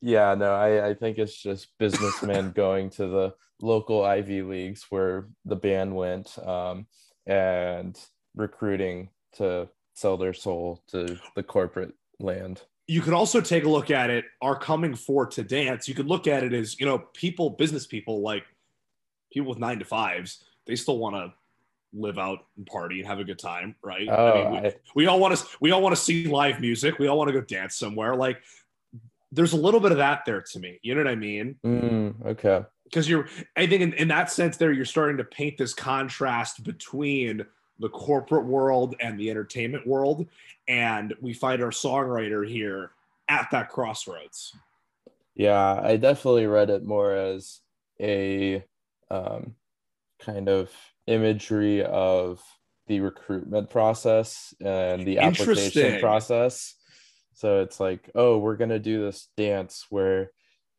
yeah, 0.00 0.34
no, 0.34 0.54
I, 0.54 0.90
I 0.90 0.94
think 0.94 1.18
it's 1.18 1.36
just 1.36 1.76
businessmen 1.78 2.52
going 2.54 2.90
to 2.90 3.06
the 3.06 3.34
local 3.60 4.04
Ivy 4.04 4.42
Leagues 4.42 4.86
where 4.90 5.28
the 5.44 5.56
band 5.56 5.94
went 5.94 6.38
um, 6.38 6.86
and 7.26 7.98
recruiting 8.36 9.10
to 9.36 9.68
sell 9.94 10.16
their 10.16 10.34
soul 10.34 10.82
to 10.88 11.18
the 11.34 11.42
corporate 11.42 11.94
land. 12.20 12.62
You 12.86 13.02
could 13.02 13.12
also 13.12 13.40
take 13.40 13.64
a 13.64 13.68
look 13.68 13.90
at 13.90 14.08
it. 14.08 14.24
Are 14.40 14.58
coming 14.58 14.94
for 14.94 15.26
to 15.26 15.42
dance. 15.42 15.88
You 15.88 15.94
could 15.94 16.06
look 16.06 16.26
at 16.26 16.44
it 16.44 16.52
as 16.52 16.78
you 16.78 16.86
know, 16.86 16.98
people, 16.98 17.50
business 17.50 17.86
people, 17.86 18.22
like 18.22 18.44
people 19.30 19.48
with 19.48 19.58
nine 19.58 19.78
to 19.78 19.84
fives, 19.84 20.44
they 20.66 20.76
still 20.76 20.98
want 20.98 21.16
to 21.16 21.32
live 21.94 22.18
out 22.18 22.40
and 22.56 22.66
party 22.66 22.98
and 23.00 23.08
have 23.08 23.18
a 23.18 23.24
good 23.24 23.38
time, 23.38 23.74
right? 23.82 24.08
Oh, 24.10 24.32
I 24.32 24.50
mean, 24.50 24.62
we, 24.62 24.68
I- 24.68 24.74
we 24.94 25.06
all 25.06 25.20
want 25.20 25.36
to 25.36 25.46
we 25.60 25.70
all 25.70 25.82
want 25.82 25.94
to 25.96 26.00
see 26.00 26.26
live 26.26 26.60
music. 26.60 26.98
We 26.98 27.06
all 27.08 27.16
want 27.18 27.28
to 27.28 27.32
go 27.32 27.40
dance 27.40 27.76
somewhere. 27.76 28.14
Like, 28.14 28.38
there's 29.32 29.52
a 29.52 29.56
little 29.56 29.80
bit 29.80 29.92
of 29.92 29.98
that 29.98 30.24
there 30.24 30.40
to 30.42 30.58
me. 30.58 30.78
You 30.82 30.94
know 30.94 31.02
what 31.02 31.10
I 31.10 31.14
mean? 31.16 31.56
Mm, 31.64 32.26
okay. 32.26 32.64
because 32.84 33.08
you're 33.08 33.28
i 33.56 33.66
think 33.66 33.82
in, 33.82 33.92
in 33.94 34.08
that 34.08 34.30
sense 34.30 34.56
there 34.56 34.72
you're 34.72 34.84
starting 34.86 35.18
to 35.18 35.24
paint 35.24 35.58
this 35.58 35.74
contrast 35.74 36.64
between 36.64 37.44
the 37.80 37.88
corporate 37.90 38.46
world 38.46 38.94
and 39.00 39.20
the 39.20 39.28
entertainment 39.30 39.86
world 39.86 40.26
and 40.68 41.12
we 41.20 41.34
find 41.34 41.62
our 41.62 41.70
songwriter 41.70 42.48
here 42.48 42.92
at 43.28 43.46
that 43.52 43.68
crossroads 43.68 44.54
Yeah, 45.34 45.78
I 45.82 45.96
definitely 45.98 46.46
read 46.46 46.70
it 46.70 46.82
more 46.84 47.14
as 47.14 47.60
a 48.00 48.64
um, 49.10 49.54
kind 50.20 50.48
of 50.48 50.70
imagery 51.06 51.84
of 51.84 52.40
the 52.86 53.00
recruitment 53.00 53.70
process 53.70 54.54
and 54.60 55.06
the 55.06 55.18
application 55.18 56.00
process. 56.00 56.74
So 57.34 57.60
it's 57.60 57.78
like, 57.78 58.10
oh, 58.14 58.38
we're 58.38 58.56
gonna 58.56 58.78
do 58.78 59.04
this 59.04 59.28
dance 59.36 59.86
where 59.90 60.30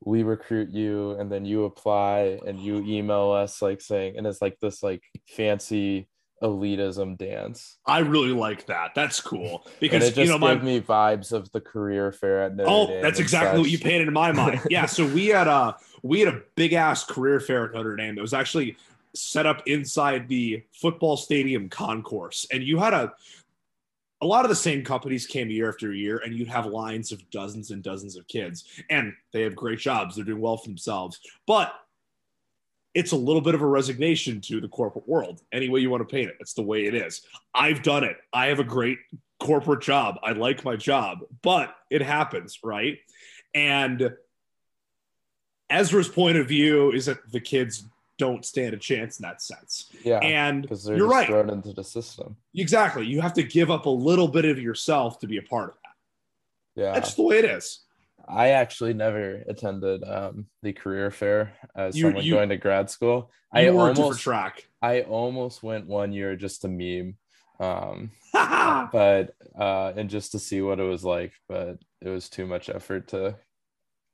we 0.03 0.23
recruit 0.23 0.69
you 0.71 1.11
and 1.11 1.31
then 1.31 1.45
you 1.45 1.65
apply 1.65 2.39
and 2.45 2.59
you 2.59 2.77
email 2.85 3.31
us 3.31 3.61
like 3.61 3.81
saying 3.81 4.17
and 4.17 4.25
it's 4.25 4.41
like 4.41 4.57
this 4.61 4.81
like 4.81 5.03
fancy 5.27 6.08
elitism 6.41 7.17
dance. 7.17 7.77
I 7.85 7.99
really 7.99 8.31
like 8.31 8.65
that. 8.67 8.95
That's 8.95 9.19
cool 9.19 9.63
And 9.65 9.79
because 9.79 10.03
it 10.03 10.15
just 10.15 10.17
you 10.17 10.27
know 10.27 10.37
my 10.37 10.55
me 10.55 10.81
vibes 10.81 11.31
of 11.31 11.51
the 11.51 11.61
career 11.61 12.11
fair 12.11 12.43
at 12.43 12.55
Notre 12.55 12.69
Oh, 12.69 12.87
Dame 12.87 13.01
that's 13.01 13.19
and 13.19 13.25
exactly 13.25 13.59
what 13.59 13.69
you 13.69 13.79
painted 13.79 14.07
in 14.07 14.13
my 14.13 14.31
mind. 14.31 14.61
Yeah, 14.69 14.85
so 14.85 15.05
we 15.05 15.27
had 15.27 15.47
a 15.47 15.75
we 16.03 16.19
had 16.19 16.33
a 16.33 16.41
big 16.55 16.73
ass 16.73 17.03
career 17.03 17.39
fair 17.39 17.65
at 17.65 17.73
Notre 17.73 17.95
Dame 17.95 18.15
that 18.15 18.21
was 18.21 18.33
actually 18.33 18.77
set 19.13 19.45
up 19.45 19.63
inside 19.65 20.27
the 20.27 20.63
football 20.71 21.17
stadium 21.17 21.69
concourse, 21.69 22.47
and 22.51 22.63
you 22.63 22.77
had 22.77 22.93
a 22.93 23.13
a 24.21 24.25
lot 24.25 24.43
of 24.43 24.49
the 24.49 24.55
same 24.55 24.83
companies 24.83 25.25
came 25.25 25.49
year 25.49 25.69
after 25.69 25.93
year, 25.93 26.21
and 26.23 26.33
you'd 26.33 26.49
have 26.49 26.65
lines 26.65 27.11
of 27.11 27.27
dozens 27.29 27.71
and 27.71 27.81
dozens 27.81 28.17
of 28.17 28.27
kids, 28.27 28.65
and 28.89 29.13
they 29.31 29.41
have 29.41 29.55
great 29.55 29.79
jobs. 29.79 30.15
They're 30.15 30.25
doing 30.25 30.41
well 30.41 30.57
for 30.57 30.67
themselves, 30.67 31.19
but 31.47 31.73
it's 32.93 33.11
a 33.11 33.15
little 33.15 33.41
bit 33.41 33.55
of 33.55 33.61
a 33.61 33.65
resignation 33.65 34.41
to 34.41 34.59
the 34.59 34.67
corporate 34.67 35.07
world. 35.07 35.41
Any 35.51 35.69
way 35.69 35.79
you 35.79 35.89
want 35.89 36.07
to 36.07 36.11
paint 36.11 36.29
it, 36.29 36.37
it's 36.39 36.53
the 36.53 36.61
way 36.63 36.85
it 36.85 36.95
is. 36.95 37.21
I've 37.53 37.83
done 37.83 38.03
it. 38.03 38.17
I 38.33 38.47
have 38.47 38.59
a 38.59 38.63
great 38.63 38.97
corporate 39.39 39.81
job. 39.81 40.15
I 40.23 40.31
like 40.31 40.65
my 40.65 40.75
job, 40.75 41.19
but 41.41 41.75
it 41.89 42.01
happens, 42.01 42.59
right? 42.63 42.97
And 43.53 44.13
Ezra's 45.69 46.07
point 46.09 46.37
of 46.37 46.47
view 46.47 46.91
is 46.91 47.05
that 47.05 47.31
the 47.31 47.39
kids 47.39 47.85
don't 48.17 48.43
stand 48.43 48.73
a 48.73 48.77
chance 48.77 49.19
in 49.19 49.23
that 49.23 49.41
sense. 49.41 49.91
Yeah, 50.03 50.17
And 50.19 50.63
because 50.63 50.83
they're 50.83 50.97
you're 50.97 51.07
right. 51.07 51.27
thrown 51.27 51.49
into 51.49 51.71
the 51.71 51.83
system. 51.83 52.35
Exactly. 52.53 53.05
You 53.05 53.21
have 53.21 53.33
to 53.33 53.43
give 53.43 53.71
up 53.71 53.85
a 53.85 53.89
little 53.89 54.27
bit 54.27 54.45
of 54.45 54.59
yourself 54.59 55.19
to 55.19 55.27
be 55.27 55.37
a 55.37 55.41
part 55.41 55.69
of 55.69 55.75
that. 55.83 56.81
Yeah, 56.81 56.93
That's 56.93 57.13
the 57.13 57.23
way 57.23 57.39
it 57.39 57.45
is. 57.45 57.79
I 58.29 58.49
actually 58.49 58.93
never 58.93 59.43
attended 59.47 60.03
um, 60.03 60.45
the 60.61 60.73
career 60.73 61.09
fair 61.09 61.53
as 61.75 61.97
You- 61.97 62.03
someone 62.03 62.23
you- 62.23 62.35
going 62.35 62.49
to 62.49 62.57
grad 62.57 62.89
school. 62.89 63.31
I 63.51 63.69
almost, 63.69 64.21
track. 64.21 64.67
I 64.79 65.01
almost 65.01 65.63
went 65.63 65.87
one 65.87 66.13
year 66.13 66.35
just 66.35 66.61
to 66.61 66.67
meme, 66.67 67.15
um, 67.59 68.11
but 68.33 69.33
uh, 69.57 69.93
and 69.95 70.07
just 70.07 70.33
to 70.33 70.39
see 70.39 70.61
what 70.61 70.79
it 70.79 70.83
was 70.83 71.03
like. 71.03 71.33
But 71.47 71.79
it 71.99 72.09
was 72.09 72.29
too 72.29 72.45
much 72.45 72.69
effort 72.69 73.07
to 73.07 73.37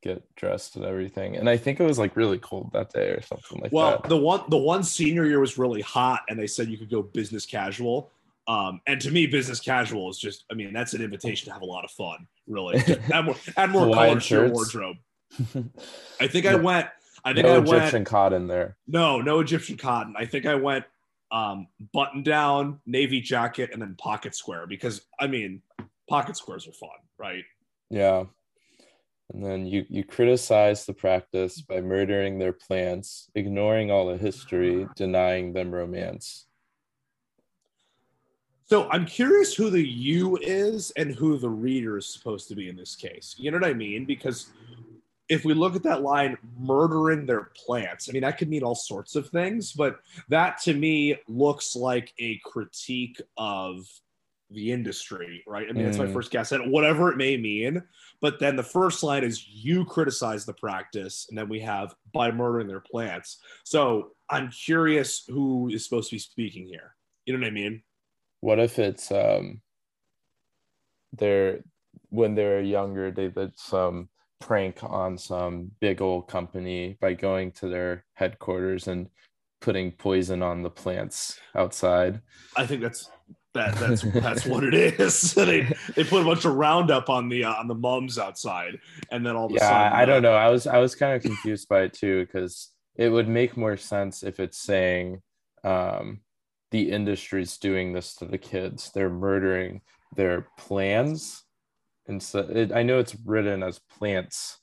get 0.02 0.22
dressed 0.36 0.76
and 0.76 0.86
everything. 0.86 1.36
And 1.36 1.50
I 1.50 1.58
think 1.58 1.80
it 1.80 1.84
was 1.84 1.98
like 1.98 2.16
really 2.16 2.38
cold 2.38 2.70
that 2.72 2.92
day 2.92 3.08
or 3.08 3.20
something 3.20 3.60
like 3.60 3.72
well, 3.72 3.90
that. 3.90 4.02
Well, 4.02 4.08
the 4.08 4.24
one 4.24 4.40
the 4.48 4.56
one 4.56 4.82
senior 4.82 5.26
year 5.26 5.40
was 5.40 5.58
really 5.58 5.82
hot, 5.82 6.22
and 6.30 6.38
they 6.38 6.46
said 6.46 6.68
you 6.68 6.78
could 6.78 6.90
go 6.90 7.02
business 7.02 7.44
casual. 7.44 8.10
Um, 8.48 8.80
and 8.86 9.00
to 9.00 9.10
me, 9.10 9.26
business 9.26 9.60
casual 9.60 10.08
is 10.10 10.18
just, 10.18 10.44
I 10.50 10.54
mean, 10.54 10.72
that's 10.72 10.94
an 10.94 11.02
invitation 11.02 11.48
to 11.48 11.52
have 11.52 11.62
a 11.62 11.66
lot 11.66 11.84
of 11.84 11.90
fun, 11.90 12.28
really. 12.46 12.78
Add 13.12 13.24
more, 13.24 13.34
add 13.56 13.70
more 13.70 13.92
color 13.92 14.20
to 14.20 14.34
your 14.34 14.48
wardrobe. 14.50 14.96
I 16.20 16.28
think 16.28 16.46
I 16.46 16.54
went, 16.54 16.86
I 17.24 17.32
think 17.32 17.46
no 17.46 17.56
I 17.56 17.58
went, 17.58 17.68
Egyptian 17.68 18.04
cotton 18.04 18.46
there. 18.46 18.76
no, 18.86 19.20
no 19.20 19.40
Egyptian 19.40 19.76
cotton. 19.76 20.14
I 20.16 20.26
think 20.26 20.46
I 20.46 20.54
went 20.54 20.84
um, 21.32 21.66
button 21.92 22.22
down, 22.22 22.80
navy 22.86 23.20
jacket, 23.20 23.70
and 23.72 23.82
then 23.82 23.96
pocket 23.98 24.34
square 24.36 24.66
because, 24.68 25.02
I 25.18 25.26
mean, 25.26 25.62
pocket 26.08 26.36
squares 26.36 26.68
are 26.68 26.72
fun, 26.72 26.90
right? 27.18 27.44
Yeah. 27.90 28.24
And 29.32 29.44
then 29.44 29.66
you 29.66 29.84
you 29.88 30.04
criticize 30.04 30.86
the 30.86 30.94
practice 30.94 31.60
by 31.60 31.80
murdering 31.80 32.38
their 32.38 32.52
plants, 32.52 33.28
ignoring 33.34 33.90
all 33.90 34.06
the 34.06 34.16
history, 34.16 34.86
denying 34.94 35.52
them 35.52 35.74
romance. 35.74 36.46
So 38.66 38.88
I'm 38.90 39.06
curious 39.06 39.54
who 39.54 39.70
the 39.70 39.82
you 39.82 40.38
is 40.42 40.90
and 40.96 41.14
who 41.14 41.38
the 41.38 41.48
reader 41.48 41.98
is 41.98 42.06
supposed 42.06 42.48
to 42.48 42.56
be 42.56 42.68
in 42.68 42.76
this 42.76 42.96
case. 42.96 43.36
You 43.38 43.52
know 43.52 43.58
what 43.58 43.68
I 43.68 43.74
mean? 43.74 44.04
Because 44.04 44.48
if 45.28 45.44
we 45.44 45.54
look 45.54 45.76
at 45.76 45.84
that 45.84 46.02
line, 46.02 46.36
murdering 46.58 47.26
their 47.26 47.50
plants, 47.64 48.08
I 48.08 48.12
mean, 48.12 48.22
that 48.22 48.38
could 48.38 48.48
mean 48.48 48.64
all 48.64 48.74
sorts 48.74 49.14
of 49.14 49.28
things, 49.28 49.72
but 49.72 50.00
that 50.28 50.60
to 50.62 50.74
me 50.74 51.16
looks 51.28 51.76
like 51.76 52.12
a 52.18 52.40
critique 52.44 53.20
of 53.36 53.86
the 54.50 54.70
industry, 54.72 55.44
right? 55.46 55.66
I 55.68 55.72
mean, 55.72 55.84
that's 55.84 55.98
my 55.98 56.06
Mm. 56.06 56.12
first 56.12 56.30
guess 56.30 56.52
at 56.52 56.64
whatever 56.68 57.10
it 57.10 57.16
may 57.16 57.36
mean. 57.36 57.82
But 58.20 58.38
then 58.40 58.56
the 58.56 58.62
first 58.62 59.02
line 59.02 59.24
is 59.24 59.48
you 59.48 59.84
criticize 59.84 60.44
the 60.44 60.54
practice, 60.54 61.26
and 61.28 61.38
then 61.38 61.48
we 61.48 61.60
have 61.60 61.94
by 62.12 62.30
murdering 62.32 62.68
their 62.68 62.80
plants. 62.80 63.38
So 63.64 64.12
I'm 64.28 64.50
curious 64.50 65.24
who 65.26 65.68
is 65.68 65.84
supposed 65.84 66.10
to 66.10 66.16
be 66.16 66.20
speaking 66.20 66.66
here. 66.66 66.94
You 67.26 67.32
know 67.32 67.40
what 67.40 67.48
I 67.48 67.50
mean? 67.50 67.82
What 68.46 68.60
if 68.60 68.78
it's 68.78 69.10
um 69.10 69.60
they're 71.12 71.64
when 72.10 72.36
they're 72.36 72.62
younger, 72.62 73.10
they 73.10 73.26
did 73.26 73.58
some 73.58 74.08
prank 74.40 74.84
on 74.84 75.18
some 75.18 75.72
big 75.80 76.00
old 76.00 76.28
company 76.28 76.96
by 77.00 77.14
going 77.14 77.50
to 77.58 77.68
their 77.68 78.04
headquarters 78.14 78.86
and 78.86 79.08
putting 79.60 79.90
poison 79.90 80.44
on 80.44 80.62
the 80.62 80.70
plants 80.70 81.40
outside. 81.56 82.20
I 82.56 82.66
think 82.68 82.82
that's 82.82 83.10
that 83.54 83.74
that's 83.80 84.02
that's 84.02 84.46
what 84.46 84.62
it 84.62 84.74
is. 84.74 85.34
they 85.34 85.62
they 85.96 86.04
put 86.04 86.22
a 86.22 86.24
bunch 86.24 86.44
of 86.44 86.54
Roundup 86.54 87.10
on 87.10 87.28
the 87.28 87.42
uh, 87.42 87.54
on 87.54 87.66
the 87.66 87.74
mums 87.74 88.16
outside, 88.16 88.78
and 89.10 89.26
then 89.26 89.34
all 89.34 89.46
of 89.46 89.54
a 89.54 89.58
Yeah, 89.58 89.66
sudden, 89.66 89.92
I 89.92 90.04
don't 90.04 90.18
uh, 90.18 90.20
know. 90.22 90.34
I 90.34 90.50
was 90.50 90.68
I 90.68 90.78
was 90.78 90.94
kind 90.94 91.16
of 91.16 91.22
confused 91.22 91.68
by 91.68 91.82
it 91.82 91.94
too 91.94 92.24
because 92.24 92.70
it 92.94 93.08
would 93.08 93.26
make 93.26 93.56
more 93.56 93.76
sense 93.76 94.22
if 94.22 94.38
it's 94.38 94.58
saying 94.58 95.20
um, 95.64 96.20
the 96.76 96.92
industry's 96.92 97.56
doing 97.56 97.94
this 97.94 98.14
to 98.16 98.26
the 98.26 98.36
kids. 98.36 98.90
They're 98.92 99.08
murdering 99.08 99.80
their 100.14 100.48
plans, 100.58 101.44
and 102.06 102.22
so 102.22 102.40
it, 102.40 102.70
I 102.70 102.82
know 102.82 102.98
it's 102.98 103.16
written 103.24 103.62
as 103.62 103.78
plants, 103.78 104.58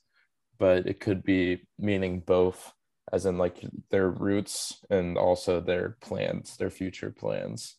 but 0.60 0.86
it 0.86 1.00
could 1.00 1.24
be 1.24 1.66
meaning 1.76 2.20
both, 2.20 2.72
as 3.12 3.26
in 3.26 3.36
like 3.36 3.64
their 3.90 4.10
roots 4.10 4.80
and 4.90 5.18
also 5.18 5.60
their 5.60 5.96
plans, 6.00 6.56
their 6.56 6.70
future 6.70 7.10
plans. 7.10 7.78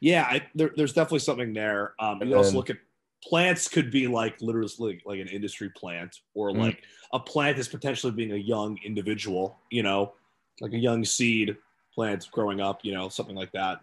Yeah, 0.00 0.24
I, 0.28 0.48
there, 0.56 0.72
there's 0.76 0.92
definitely 0.92 1.20
something 1.20 1.52
there. 1.52 1.94
Um, 2.00 2.20
And 2.20 2.30
you 2.30 2.36
also 2.36 2.56
look 2.56 2.70
at 2.70 2.78
plants 3.22 3.68
could 3.68 3.92
be 3.92 4.08
like 4.08 4.34
literally 4.40 5.00
like, 5.06 5.20
an 5.20 5.28
industry 5.28 5.70
plant, 5.76 6.16
or 6.34 6.50
Mhm. 6.50 6.58
like 6.58 6.82
a 7.12 7.20
plant 7.20 7.56
is 7.56 7.68
potentially 7.68 8.12
being 8.12 8.32
a 8.32 8.36
young 8.36 8.78
individual. 8.84 9.60
You 9.70 9.84
know, 9.84 10.14
like 10.60 10.72
a 10.72 10.78
young 10.78 11.04
seed 11.04 11.56
plant 11.96 12.28
growing 12.30 12.60
up. 12.60 12.84
You 12.84 12.94
know, 12.94 13.08
something 13.08 13.34
like 13.34 13.50
that. 13.52 13.80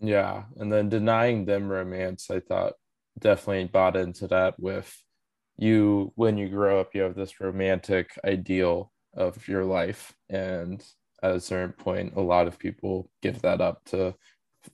Yeah, 0.00 0.44
and 0.56 0.72
then 0.72 0.88
denying 0.88 1.44
them 1.44 1.68
romance, 1.68 2.30
I 2.30 2.40
thought 2.40 2.74
definitely 3.18 3.64
bought 3.64 3.96
into 3.96 4.26
that 4.28 4.58
with 4.58 4.94
you 5.56 6.12
when 6.16 6.36
you 6.36 6.48
grow 6.48 6.80
up, 6.80 6.94
you 6.94 7.02
have 7.02 7.14
this 7.14 7.40
romantic 7.40 8.10
ideal 8.24 8.92
of 9.14 9.48
your 9.48 9.64
life. 9.64 10.14
And 10.28 10.84
at 11.22 11.36
a 11.36 11.40
certain 11.40 11.72
point, 11.72 12.14
a 12.16 12.20
lot 12.20 12.46
of 12.46 12.58
people 12.58 13.10
give 13.22 13.42
that 13.42 13.60
up 13.60 13.84
to 13.86 14.14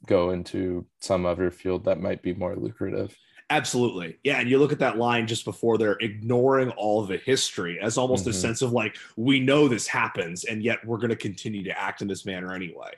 go 0.07 0.31
into 0.31 0.87
some 1.00 1.26
other 1.26 1.50
field 1.50 1.85
that 1.85 2.00
might 2.00 2.23
be 2.23 2.35
more 2.35 2.57
lucrative. 2.57 3.16
Absolutely. 3.51 4.19
Yeah. 4.25 4.41
And 4.41 4.49
you 4.49 4.59
look 4.59 4.73
at 4.73 4.79
that 4.79 4.97
line 4.97 5.27
just 5.27 5.45
before 5.45 5.77
they're 5.79 5.99
ignoring 6.01 6.71
all 6.71 7.05
the 7.05 7.19
history 7.19 7.79
as 7.81 7.99
almost 7.99 8.27
a 8.27 8.31
Mhm. 8.31 8.35
sense 8.35 8.63
of 8.63 8.73
like, 8.73 8.97
we 9.17 9.41
know 9.41 9.69
this 9.69 9.87
happens, 9.87 10.45
and 10.45 10.63
yet 10.63 10.85
we're 10.87 10.97
going 10.99 11.11
to 11.11 11.17
continue 11.17 11.63
to 11.65 11.79
act 11.79 12.01
in 12.03 12.09
this 12.09 12.25
manner 12.25 12.55
anyway. 12.55 12.93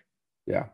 Yeah, 0.47 0.69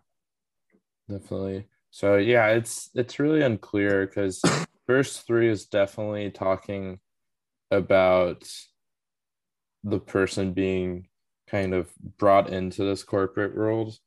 definitely. 1.09 1.67
So 1.91 2.17
yeah, 2.17 2.49
it's 2.49 2.91
it's 2.95 3.19
really 3.19 3.43
unclear 3.43 4.07
because 4.07 4.41
verse 4.87 5.19
three 5.19 5.49
is 5.49 5.67
definitely 5.67 6.31
talking 6.31 7.01
about 7.71 8.49
the 9.83 9.99
person 9.99 10.53
being 10.53 11.09
kind 11.47 11.75
of 11.75 11.91
brought 12.19 12.51
into 12.51 12.85
this 12.85 13.03
corporate 13.03 13.57
world. 13.57 13.99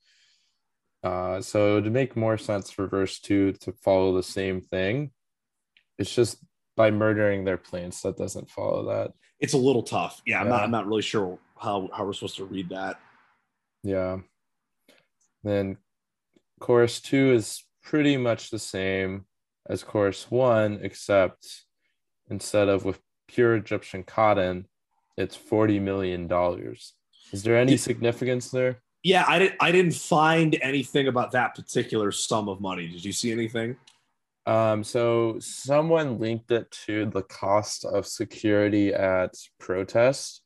Uh, 1.04 1.42
so 1.42 1.72
it 1.78 1.82
would 1.84 1.92
make 1.92 2.16
more 2.16 2.38
sense 2.38 2.72
for 2.72 2.88
verse 2.88 3.20
two 3.20 3.52
to 3.54 3.74
follow 3.74 4.16
the 4.16 4.24
same 4.24 4.62
thing. 4.62 5.12
It's 5.98 6.14
just 6.14 6.44
by 6.76 6.92
murdering 6.92 7.44
their 7.44 7.58
plants 7.58 8.02
that 8.02 8.18
doesn't 8.18 8.50
follow 8.50 8.86
that. 8.88 9.14
It's 9.40 9.54
a 9.54 9.58
little 9.58 9.84
tough. 9.84 10.22
Yeah. 10.26 10.42
I'm, 10.42 10.50
not, 10.50 10.64
I'm 10.64 10.72
not 10.72 10.88
really 10.88 11.02
sure 11.02 11.38
how, 11.60 11.90
how 11.94 12.06
we're 12.06 12.14
supposed 12.14 12.38
to 12.38 12.46
read 12.46 12.70
that. 12.70 13.00
Yeah. 13.84 14.18
Then 15.44 15.78
chorus 16.60 17.02
two 17.02 17.34
is 17.34 17.64
pretty 17.84 18.18
much 18.18 18.50
the 18.50 18.60
same 18.60 19.26
as 19.70 19.84
chorus 19.84 20.32
one, 20.32 20.80
except 20.82 21.66
instead 22.30 22.70
of 22.70 22.86
with 22.86 23.00
pure 23.28 23.56
Egyptian 23.56 24.04
cotton, 24.04 24.68
it's 25.18 25.38
$40 25.38 25.82
million. 25.82 26.32
Is 27.32 27.44
there 27.44 27.58
any 27.58 27.78
significance 27.78 28.50
there? 28.50 28.82
Yeah. 29.04 29.26
I 29.28 29.40
didn't, 29.40 29.56
I 29.60 29.72
didn't 29.72 29.94
find 29.94 30.58
anything 30.62 31.08
about 31.08 31.32
that 31.32 31.54
particular 31.56 32.12
sum 32.12 32.50
of 32.50 32.62
money. 32.62 32.88
Did 32.88 33.04
you 33.04 33.12
see 33.12 33.32
anything? 33.32 33.76
Um, 34.46 34.84
so 34.84 35.38
someone 35.40 36.20
linked 36.20 36.52
it 36.52 36.70
to 36.86 37.06
the 37.06 37.22
cost 37.24 37.86
of 37.86 38.06
security 38.06 38.94
at 38.94 39.36
protest 39.60 40.42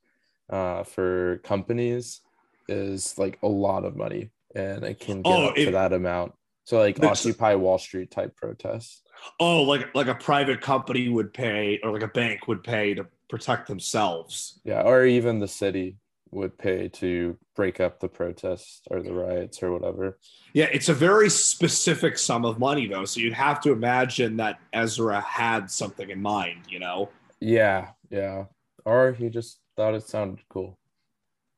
uh, 0.52 0.84
for 0.84 1.40
companies 1.44 2.22
is 2.70 3.18
like 3.18 3.40
a 3.42 3.48
lot 3.48 3.86
of 3.86 3.96
money. 3.96 4.32
and 4.56 4.84
it 4.84 5.00
can 5.00 5.22
get 5.22 5.32
Oh, 5.34 5.48
up 5.48 5.56
to 5.56 5.72
that 5.72 5.94
amount. 5.94 6.34
So 6.64 6.80
like 6.80 7.02
Occupy 7.02 7.56
Wall 7.56 7.78
Street 7.78 8.12
type 8.12 8.36
protests. 8.36 9.02
Oh, 9.40 9.64
like 9.64 9.94
like 9.96 10.08
a 10.08 10.16
private 10.16 10.62
company 10.62 11.10
would 11.10 11.34
pay, 11.34 11.80
or 11.84 11.92
like 11.92 12.04
a 12.04 12.08
bank 12.08 12.48
would 12.48 12.64
pay 12.64 12.94
to 12.94 13.08
protect 13.30 13.68
themselves. 13.68 14.60
Yeah, 14.64 14.82
or 14.82 15.06
even 15.06 15.40
the 15.40 15.48
city 15.48 15.96
would 16.32 16.58
pay 16.58 16.88
to 16.90 17.38
break 17.56 17.80
up 17.80 18.00
the 18.00 18.08
protests 18.08 18.82
or 18.90 19.02
the 19.02 19.14
riots 19.14 19.62
or 19.64 19.72
whatever. 19.72 20.18
Yeah, 20.54 20.70
it's 20.72 20.90
a 20.90 20.94
very 20.94 21.30
specific 21.30 22.18
sum 22.18 22.46
of 22.46 22.60
money 22.60 22.88
though, 22.88 23.06
so 23.06 23.20
you'd 23.20 23.34
have 23.34 23.62
to 23.62 23.72
imagine 23.72 24.38
that 24.38 24.60
Ezra 24.74 25.22
had 25.22 25.70
something 25.72 26.10
in 26.10 26.22
mind. 26.22 26.64
You 26.70 26.80
know? 26.80 27.10
Yeah, 27.40 27.90
yeah. 28.10 28.46
Or 28.86 29.14
he 29.14 29.30
just 29.30 29.60
thought 29.76 29.96
it 29.96 30.04
sounded 30.04 30.44
cool. 30.50 30.78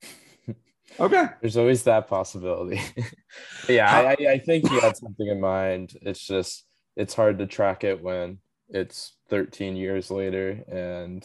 Okay. 0.99 1.27
There's 1.39 1.55
always 1.55 1.83
that 1.83 2.07
possibility. 2.07 2.81
Yeah, 3.69 3.89
I, 3.89 4.09
I, 4.09 4.31
I 4.31 4.37
think 4.39 4.67
he 4.67 4.79
had 4.79 4.97
something 4.97 5.27
in 5.27 5.39
mind. 5.39 5.93
It's 6.01 6.25
just 6.25 6.65
it's 6.95 7.13
hard 7.13 7.37
to 7.37 7.45
track 7.45 7.83
it 7.83 8.01
when 8.01 8.39
it's 8.69 9.15
13 9.29 9.75
years 9.75 10.09
later 10.11 10.63
and 10.67 11.23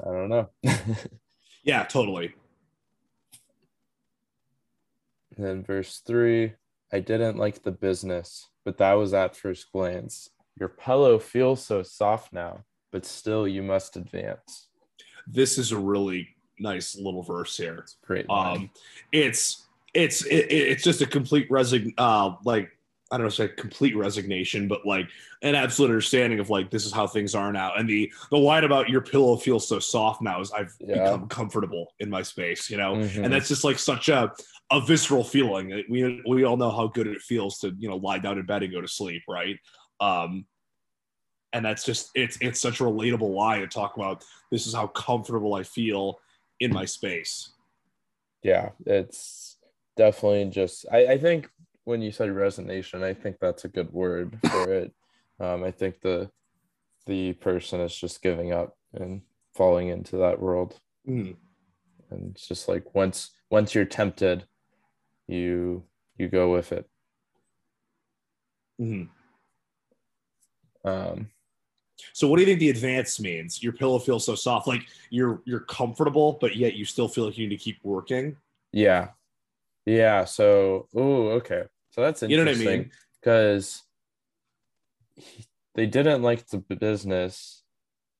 I 0.00 0.10
don't 0.10 0.28
know. 0.28 0.48
Yeah, 1.64 1.82
totally. 1.84 2.34
And 5.36 5.44
then 5.44 5.64
verse 5.64 6.02
three, 6.06 6.52
I 6.92 7.00
didn't 7.00 7.38
like 7.38 7.62
the 7.62 7.72
business, 7.72 8.48
but 8.64 8.76
that 8.78 8.92
was 8.92 9.14
at 9.14 9.34
first 9.34 9.72
glance. 9.72 10.28
Your 10.60 10.68
pillow 10.68 11.18
feels 11.18 11.64
so 11.64 11.82
soft 11.82 12.32
now, 12.32 12.64
but 12.92 13.04
still 13.04 13.48
you 13.48 13.62
must 13.62 13.96
advance. 13.96 14.68
This 15.26 15.58
is 15.58 15.72
a 15.72 15.78
really 15.78 16.28
nice 16.60 16.96
little 16.96 17.22
verse 17.22 17.56
here. 17.56 17.76
It's 17.78 17.96
great. 18.04 18.28
line. 18.28 18.56
Um, 18.56 18.70
it's 19.10 19.66
it's 19.94 20.24
it, 20.26 20.46
it's 20.50 20.84
just 20.84 21.00
a 21.00 21.06
complete 21.06 21.50
resign 21.50 21.94
uh 21.98 22.34
like 22.44 22.73
I 23.14 23.16
don't 23.16 23.26
know 23.26 23.30
say 23.30 23.46
complete 23.48 23.96
resignation, 23.96 24.66
but 24.66 24.84
like 24.84 25.06
an 25.42 25.54
absolute 25.54 25.90
understanding 25.90 26.40
of 26.40 26.50
like 26.50 26.68
this 26.70 26.84
is 26.84 26.92
how 26.92 27.06
things 27.06 27.34
are 27.36 27.52
now. 27.52 27.72
And 27.74 27.88
the 27.88 28.12
the 28.30 28.36
line 28.38 28.64
about 28.64 28.88
your 28.88 29.02
pillow 29.02 29.36
feels 29.36 29.68
so 29.68 29.78
soft 29.78 30.20
now 30.20 30.40
is 30.40 30.50
I've 30.50 30.74
Yeah. 30.80 31.04
become 31.04 31.28
comfortable 31.28 31.94
in 32.00 32.10
my 32.10 32.22
space, 32.22 32.68
you 32.68 32.76
know. 32.76 32.96
Mhm. 32.96 33.24
And 33.24 33.32
that's 33.32 33.46
just 33.46 33.62
like 33.62 33.78
such 33.78 34.08
a 34.08 34.32
a 34.72 34.80
visceral 34.80 35.22
feeling. 35.22 35.84
We 35.88 36.22
we 36.28 36.44
all 36.44 36.56
know 36.56 36.70
how 36.72 36.88
good 36.88 37.06
it 37.06 37.20
feels 37.22 37.58
to 37.60 37.72
you 37.78 37.88
know 37.88 37.96
lie 37.96 38.18
down 38.18 38.38
in 38.38 38.46
bed 38.46 38.64
and 38.64 38.72
go 38.72 38.80
to 38.80 38.88
sleep, 38.88 39.22
right? 39.28 39.56
Um, 40.00 40.46
and 41.52 41.64
that's 41.64 41.84
just 41.84 42.10
it's 42.16 42.36
it's 42.40 42.60
such 42.60 42.80
a 42.80 42.84
relatable 42.84 43.32
line 43.32 43.60
to 43.60 43.68
talk 43.68 43.96
about. 43.96 44.24
This 44.50 44.66
is 44.66 44.74
how 44.74 44.88
comfortable 44.88 45.54
I 45.54 45.62
feel 45.62 46.18
in 46.58 46.72
my 46.72 46.84
space. 46.84 47.52
yeah, 48.42 48.70
it's 48.86 49.56
definitely 49.96 50.46
just. 50.50 50.84
I, 50.92 51.06
I 51.12 51.18
think 51.18 51.48
when 51.84 52.02
you 52.02 52.10
said 52.12 52.30
resignation, 52.30 53.02
I 53.02 53.14
think 53.14 53.36
that's 53.40 53.64
a 53.64 53.68
good 53.68 53.92
word 53.92 54.38
for 54.50 54.72
it. 54.72 54.92
Um, 55.40 55.64
I 55.64 55.70
think 55.70 56.00
the 56.00 56.30
the 57.06 57.34
person 57.34 57.80
is 57.80 57.94
just 57.94 58.22
giving 58.22 58.52
up 58.52 58.76
and 58.94 59.22
falling 59.54 59.88
into 59.88 60.16
that 60.18 60.40
world. 60.40 60.78
Mm. 61.08 61.36
and 62.10 62.30
it's 62.34 62.48
just 62.48 62.66
like 62.66 62.94
once 62.94 63.30
once 63.50 63.74
you're 63.74 63.84
tempted 63.84 64.46
you 65.28 65.84
you 66.16 66.28
go 66.28 66.50
with 66.50 66.72
it 66.72 66.88
Mhm. 68.80 69.08
um 70.84 71.28
So 72.14 72.26
what 72.26 72.36
do 72.36 72.42
you 72.42 72.46
think 72.46 72.60
the 72.60 72.70
advance 72.70 73.20
means? 73.20 73.62
Your 73.62 73.72
pillow 73.74 73.98
feels 73.98 74.24
so 74.24 74.34
soft, 74.34 74.66
like 74.66 74.82
you're 75.10 75.42
you're 75.44 75.60
comfortable, 75.60 76.38
but 76.40 76.56
yet 76.56 76.74
you 76.74 76.84
still 76.86 77.06
feel 77.08 77.26
like 77.26 77.36
you 77.38 77.46
need 77.46 77.56
to 77.58 77.62
keep 77.62 77.78
working. 77.84 78.36
yeah 78.72 79.08
yeah 79.86 80.24
so 80.24 80.88
oh 80.94 81.28
okay 81.38 81.64
so 81.94 82.00
that's 82.00 82.24
interesting. 82.24 82.30
You 82.30 82.44
know 82.44 82.66
what 82.66 82.72
I 82.72 82.76
mean? 82.78 82.90
because 83.24 83.82
they 85.74 85.86
didn't 85.86 86.22
like 86.22 86.46
the 86.48 86.58
business 86.58 87.62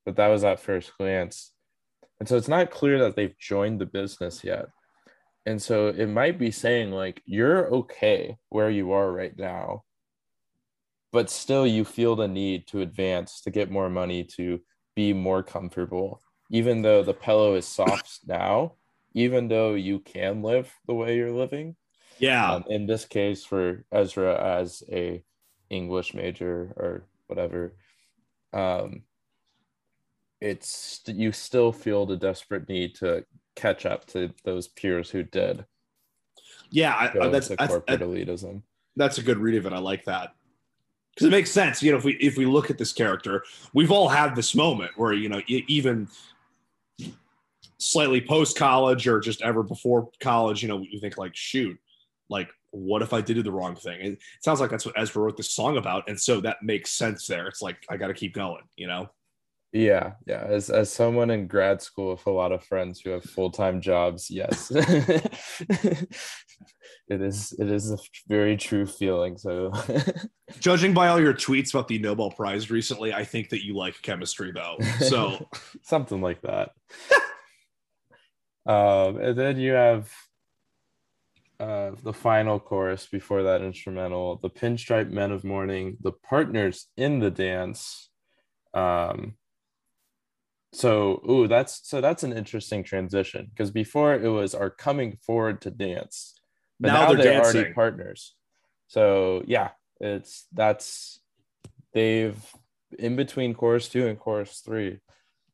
but 0.06 0.16
that 0.16 0.28
was 0.28 0.44
at 0.44 0.60
first 0.60 0.96
glance 0.96 1.52
and 2.18 2.28
so 2.28 2.36
it's 2.36 2.48
not 2.48 2.70
clear 2.70 2.98
that 2.98 3.16
they've 3.16 3.38
joined 3.38 3.80
the 3.80 3.86
business 3.86 4.42
yet 4.42 4.66
and 5.44 5.60
so 5.60 5.88
it 5.88 6.06
might 6.06 6.38
be 6.38 6.50
saying 6.50 6.90
like 6.90 7.22
you're 7.26 7.68
okay 7.68 8.36
where 8.48 8.70
you 8.70 8.92
are 8.92 9.12
right 9.12 9.36
now 9.38 9.82
but 11.12 11.30
still 11.30 11.66
you 11.66 11.84
feel 11.84 12.16
the 12.16 12.26
need 12.26 12.66
to 12.66 12.80
advance 12.80 13.42
to 13.42 13.50
get 13.50 13.70
more 13.70 13.90
money 13.90 14.24
to 14.24 14.58
be 14.96 15.12
more 15.12 15.42
comfortable 15.42 16.20
even 16.50 16.80
though 16.80 17.02
the 17.02 17.12
pillow 17.12 17.56
is 17.56 17.66
soft 17.66 18.20
now 18.26 18.72
even 19.12 19.48
though 19.48 19.74
you 19.74 20.00
can 20.00 20.42
live 20.42 20.72
the 20.86 20.94
way 20.94 21.16
you're 21.16 21.30
living 21.30 21.76
Yeah, 22.18 22.52
um, 22.52 22.64
in 22.68 22.86
this 22.86 23.04
case 23.04 23.44
for 23.44 23.84
ezra 23.92 24.60
as 24.60 24.82
a 24.90 25.22
english 25.70 26.14
major 26.14 26.72
or 26.76 27.04
whatever 27.26 27.74
um 28.52 29.02
it's 30.40 31.00
you 31.06 31.32
still 31.32 31.72
feel 31.72 32.06
the 32.06 32.16
desperate 32.16 32.68
need 32.68 32.94
to 32.96 33.24
catch 33.56 33.86
up 33.86 34.06
to 34.06 34.30
those 34.44 34.68
peers 34.68 35.10
who 35.10 35.22
did 35.22 35.64
yeah, 36.70 37.10
I, 37.20 37.28
that's 37.28 37.48
to 37.48 37.62
I, 37.62 37.66
corporate 37.66 38.02
I, 38.02 38.04
elitism 38.04 38.62
that's 38.96 39.18
a 39.18 39.22
good 39.22 39.38
read 39.38 39.56
of 39.56 39.66
it. 39.66 39.72
I 39.72 39.78
like 39.78 40.04
that 40.04 40.34
because 41.14 41.26
it 41.26 41.30
makes 41.30 41.50
sense. 41.50 41.82
You 41.82 41.92
know, 41.92 41.98
if 41.98 42.04
we 42.04 42.14
if 42.14 42.36
we 42.36 42.46
look 42.46 42.70
at 42.70 42.78
this 42.78 42.92
character, 42.92 43.44
we've 43.72 43.90
all 43.90 44.08
had 44.08 44.34
this 44.34 44.54
moment 44.54 44.92
where 44.96 45.12
you 45.12 45.28
know 45.28 45.40
even 45.48 46.08
slightly 47.78 48.20
post 48.20 48.56
college 48.56 49.06
or 49.06 49.20
just 49.20 49.42
ever 49.42 49.62
before 49.62 50.08
college, 50.20 50.62
you 50.62 50.68
know, 50.68 50.84
you 50.88 50.98
think 51.00 51.18
like, 51.18 51.34
shoot, 51.34 51.78
like 52.28 52.48
what 52.70 53.02
if 53.02 53.12
I 53.12 53.20
did 53.20 53.42
the 53.44 53.52
wrong 53.52 53.76
thing? 53.76 54.00
It 54.00 54.18
sounds 54.40 54.60
like 54.60 54.70
that's 54.70 54.86
what 54.86 54.98
Ezra 54.98 55.22
wrote 55.22 55.36
this 55.36 55.52
song 55.52 55.76
about, 55.76 56.08
and 56.08 56.20
so 56.20 56.40
that 56.40 56.62
makes 56.62 56.90
sense 56.90 57.26
there. 57.26 57.46
It's 57.46 57.62
like 57.62 57.76
I 57.88 57.96
got 57.96 58.08
to 58.08 58.14
keep 58.14 58.34
going, 58.34 58.62
you 58.76 58.86
know. 58.86 59.08
Yeah, 59.74 60.12
yeah. 60.24 60.44
As 60.46 60.70
as 60.70 60.92
someone 60.92 61.30
in 61.30 61.48
grad 61.48 61.82
school 61.82 62.10
with 62.10 62.24
a 62.26 62.30
lot 62.30 62.52
of 62.52 62.62
friends 62.62 63.00
who 63.00 63.10
have 63.10 63.24
full 63.24 63.50
time 63.50 63.80
jobs, 63.80 64.30
yes, 64.30 64.70
it 64.70 66.08
is. 67.08 67.52
It 67.58 67.68
is 67.68 67.90
a 67.90 67.98
very 68.28 68.56
true 68.56 68.86
feeling. 68.86 69.36
So, 69.36 69.72
Judging 70.60 70.94
by 70.94 71.08
all 71.08 71.20
your 71.20 71.34
tweets 71.34 71.74
about 71.74 71.88
the 71.88 71.98
Nobel 71.98 72.30
Prize 72.30 72.70
recently, 72.70 73.12
I 73.12 73.24
think 73.24 73.48
that 73.48 73.64
you 73.64 73.74
like 73.74 74.00
chemistry 74.00 74.52
though. 74.52 74.76
So 75.00 75.48
something 75.82 76.20
like 76.20 76.40
that. 76.42 76.70
um, 78.66 79.16
and 79.16 79.36
then 79.36 79.58
you 79.58 79.72
have 79.72 80.08
uh, 81.64 81.92
the 82.02 82.12
final 82.12 82.60
chorus 82.60 83.06
before 83.06 83.44
that 83.44 83.62
instrumental, 83.62 84.36
the 84.42 84.50
pinstripe 84.50 85.10
men 85.10 85.32
of 85.32 85.44
mourning, 85.44 85.96
the 86.02 86.12
partners 86.12 86.88
in 86.98 87.20
the 87.20 87.30
dance. 87.30 88.10
Um, 88.74 89.36
so, 90.74 91.22
ooh, 91.30 91.48
that's 91.48 91.80
so 91.88 92.02
that's 92.02 92.22
an 92.22 92.34
interesting 92.34 92.84
transition 92.84 93.46
because 93.48 93.70
before 93.70 94.12
it 94.14 94.28
was 94.28 94.54
our 94.54 94.68
coming 94.68 95.16
forward 95.24 95.62
to 95.62 95.70
dance, 95.70 96.34
but 96.78 96.88
now, 96.88 97.06
now, 97.06 97.14
they're, 97.14 97.24
they're, 97.24 97.42
already 97.42 97.72
partners. 97.72 98.34
So 98.88 99.42
yeah, 99.46 99.70
it's 100.00 100.46
that's 100.52 101.20
they've 101.94 102.36
in 102.98 103.16
between 103.16 103.54
chorus 103.54 103.88
two 103.88 104.06
and 104.06 104.18
chorus 104.18 104.60
three, 104.62 104.98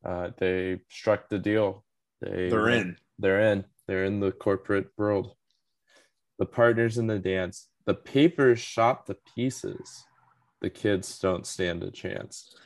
uh, 0.05 0.31
they 0.39 0.81
struck 0.89 1.29
the 1.29 1.39
deal. 1.39 1.85
They 2.21 2.49
They're 2.49 2.69
in. 2.71 2.97
They're 3.21 3.53
in. 3.53 3.65
They're 3.87 4.05
in 4.07 4.19
the 4.19 4.33
corporate 4.33 4.89
world. 4.97 5.37
The 6.41 6.47
partners 6.47 6.99
in 6.99 7.07
the 7.07 7.19
dance. 7.21 7.69
The 7.85 7.95
papers 7.95 8.59
shot 8.59 9.07
to 9.07 9.17
pieces. 9.37 10.05
The 10.61 10.71
kids 10.71 11.19
don't 11.19 11.47
stand 11.47 11.85
a 11.85 11.91
chance. 11.91 12.57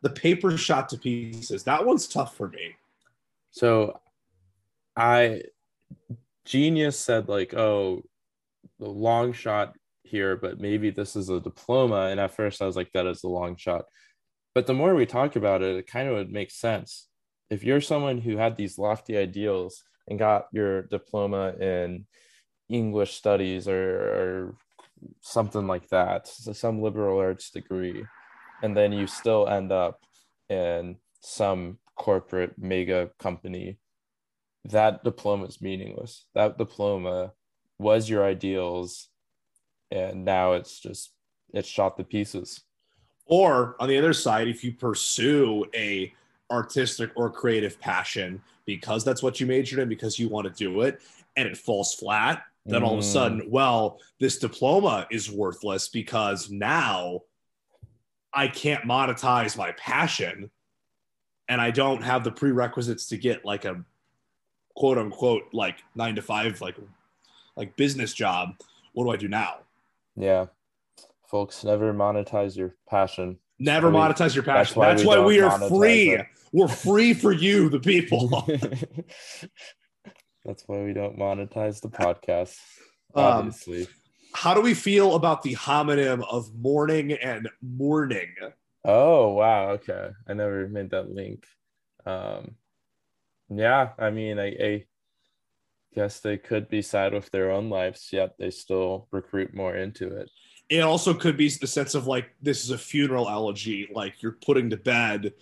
The 0.00 0.10
paper 0.10 0.56
shot 0.56 0.88
to 0.90 0.98
pieces. 0.98 1.64
That 1.64 1.84
one's 1.84 2.08
tough 2.08 2.36
for 2.36 2.48
me. 2.48 2.76
So 3.50 4.00
I 4.96 5.42
genius 6.44 6.98
said 6.98 7.28
like, 7.28 7.52
oh, 7.54 8.02
the 8.78 8.88
long 8.88 9.32
shot 9.32 9.76
here, 10.02 10.36
but 10.36 10.60
maybe 10.60 10.90
this 10.90 11.16
is 11.16 11.28
a 11.28 11.40
diploma. 11.40 12.08
And 12.10 12.20
at 12.20 12.34
first 12.34 12.62
I 12.62 12.66
was 12.66 12.76
like, 12.76 12.92
that 12.92 13.06
is 13.06 13.24
a 13.24 13.28
long 13.28 13.56
shot. 13.56 13.84
But 14.54 14.66
the 14.66 14.74
more 14.74 14.94
we 14.94 15.06
talk 15.06 15.34
about 15.36 15.62
it, 15.62 15.76
it 15.76 15.86
kind 15.86 16.08
of 16.08 16.14
would 16.14 16.30
make 16.30 16.50
sense. 16.50 17.08
If 17.50 17.64
you're 17.64 17.80
someone 17.80 18.18
who 18.18 18.36
had 18.36 18.56
these 18.56 18.78
lofty 18.78 19.16
ideals 19.16 19.82
and 20.08 20.18
got 20.18 20.46
your 20.52 20.82
diploma 20.82 21.54
in 21.60 22.06
English 22.68 23.14
studies 23.14 23.68
or, 23.68 23.98
or 24.00 24.54
something 25.20 25.66
like 25.66 25.88
that, 25.88 26.28
so 26.28 26.52
some 26.52 26.80
liberal 26.80 27.18
arts 27.18 27.50
degree, 27.50 28.04
and 28.62 28.76
then 28.76 28.92
you 28.92 29.06
still 29.06 29.48
end 29.48 29.72
up 29.72 30.00
in 30.48 30.96
some 31.20 31.78
corporate 31.96 32.54
mega 32.58 33.10
company, 33.18 33.78
that 34.64 35.02
diploma 35.04 35.46
is 35.46 35.60
meaningless. 35.60 36.26
That 36.34 36.58
diploma 36.58 37.32
was 37.78 38.08
your 38.08 38.24
ideals, 38.24 39.08
and 39.90 40.24
now 40.24 40.52
it's 40.52 40.78
just 40.78 41.12
it's 41.52 41.68
shot 41.68 41.96
to 41.96 42.04
pieces. 42.04 42.60
Or 43.26 43.76
on 43.80 43.88
the 43.88 43.98
other 43.98 44.12
side, 44.12 44.48
if 44.48 44.64
you 44.64 44.72
pursue 44.72 45.64
a 45.74 46.12
artistic 46.52 47.10
or 47.16 47.30
creative 47.30 47.80
passion 47.80 48.40
because 48.66 49.04
that's 49.04 49.22
what 49.22 49.40
you 49.40 49.46
majored 49.46 49.78
in 49.80 49.88
because 49.88 50.18
you 50.18 50.28
want 50.28 50.46
to 50.46 50.52
do 50.52 50.82
it 50.82 51.00
and 51.36 51.48
it 51.48 51.56
falls 51.56 51.94
flat 51.94 52.42
then 52.66 52.84
all 52.84 52.92
of 52.92 52.98
a 52.98 53.02
Mm. 53.02 53.12
sudden 53.12 53.42
well 53.50 53.98
this 54.20 54.38
diploma 54.38 55.06
is 55.10 55.30
worthless 55.32 55.88
because 55.88 56.50
now 56.50 57.22
i 58.34 58.46
can't 58.46 58.84
monetize 58.84 59.56
my 59.56 59.72
passion 59.72 60.50
and 61.48 61.60
i 61.60 61.70
don't 61.70 62.02
have 62.02 62.22
the 62.22 62.30
prerequisites 62.30 63.06
to 63.08 63.16
get 63.16 63.44
like 63.44 63.64
a 63.64 63.82
quote 64.76 64.98
unquote 64.98 65.44
like 65.52 65.78
nine 65.94 66.14
to 66.14 66.22
five 66.22 66.60
like 66.60 66.76
like 67.56 67.76
business 67.76 68.12
job 68.12 68.54
what 68.92 69.04
do 69.04 69.10
i 69.10 69.16
do 69.16 69.28
now 69.28 69.56
Yeah. 70.16 70.46
Folks, 71.26 71.64
never 71.64 71.94
monetize 71.94 72.58
your 72.58 72.74
passion. 72.86 73.38
Never 73.62 73.90
We- 73.90 73.96
monetize 73.96 74.34
your 74.34 74.44
passion 74.44 74.80
that's 74.80 75.02
that's 75.02 75.04
why 75.06 75.18
why, 75.18 75.26
we 75.26 75.34
we, 75.36 75.40
are 75.40 75.58
free 75.68 76.10
it. 76.10 76.26
we're 76.52 76.68
free 76.68 77.14
for 77.14 77.32
you 77.32 77.68
the 77.68 77.80
people 77.80 78.28
That's 80.44 80.64
why 80.66 80.82
we 80.82 80.92
don't 80.92 81.18
monetize 81.18 81.80
the 81.80 81.88
podcast. 81.88 82.56
Um, 83.14 83.24
Obviously. 83.24 83.86
how 84.34 84.54
do 84.54 84.60
we 84.60 84.74
feel 84.74 85.14
about 85.14 85.42
the 85.42 85.54
homonym 85.54 86.24
of 86.28 86.52
mourning 86.54 87.12
and 87.12 87.48
morning 87.62 88.34
Oh 88.84 89.34
wow, 89.34 89.70
okay. 89.72 90.08
I 90.28 90.34
never 90.34 90.66
made 90.68 90.90
that 90.90 91.10
link. 91.10 91.44
Um 92.04 92.56
yeah, 93.48 93.90
I 93.98 94.10
mean 94.10 94.38
I, 94.38 94.46
I 94.46 94.84
guess 95.94 96.20
they 96.20 96.38
could 96.38 96.68
be 96.68 96.82
sad 96.82 97.12
with 97.12 97.30
their 97.30 97.50
own 97.52 97.70
lives, 97.70 98.08
yet 98.12 98.34
they 98.38 98.50
still 98.50 99.08
recruit 99.12 99.54
more 99.54 99.76
into 99.76 100.08
it. 100.08 100.30
It 100.72 100.80
also 100.80 101.12
could 101.12 101.36
be 101.36 101.48
the 101.48 101.66
sense 101.66 101.94
of 101.94 102.06
like 102.06 102.26
this 102.40 102.64
is 102.64 102.70
a 102.70 102.78
funeral 102.78 103.28
elegy 103.28 103.88
like 103.94 104.22
you're 104.22 104.38
putting 104.46 104.70
to 104.70 104.76
bed 104.76 105.32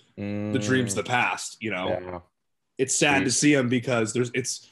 the 0.53 0.59
dreams 0.59 0.93
of 0.93 1.05
the 1.05 1.09
past 1.09 1.57
you 1.61 1.71
know 1.71 1.87
Mm, 1.89 2.03
yeah. 2.13 2.21
it's 2.83 2.97
sad 2.97 3.25
to 3.25 3.31
see 3.31 3.55
them 3.55 3.69
because 3.69 4.13
there's 4.13 4.31
it's 4.35 4.69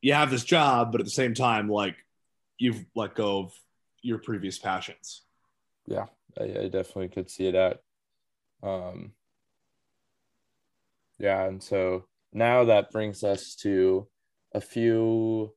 you 0.00 0.12
have 0.14 0.30
this 0.30 0.44
job 0.44 0.92
but 0.92 1.00
at 1.00 1.04
the 1.04 1.10
same 1.22 1.34
time 1.34 1.68
like 1.68 1.96
you've 2.58 2.84
let 2.94 3.14
go 3.14 3.40
of 3.40 3.52
your 4.02 4.18
previous 4.18 4.58
passions 4.58 5.22
I, 6.38 6.44
I 6.44 6.68
definitely 6.68 7.08
could 7.08 7.30
see 7.30 7.50
that. 7.50 7.80
Um, 8.62 9.12
yeah, 11.18 11.46
and 11.48 11.62
so 11.62 12.04
now 12.32 12.64
that 12.64 12.90
brings 12.92 13.24
us 13.24 13.54
to 13.62 14.06
a 14.54 14.60
few 14.60 15.52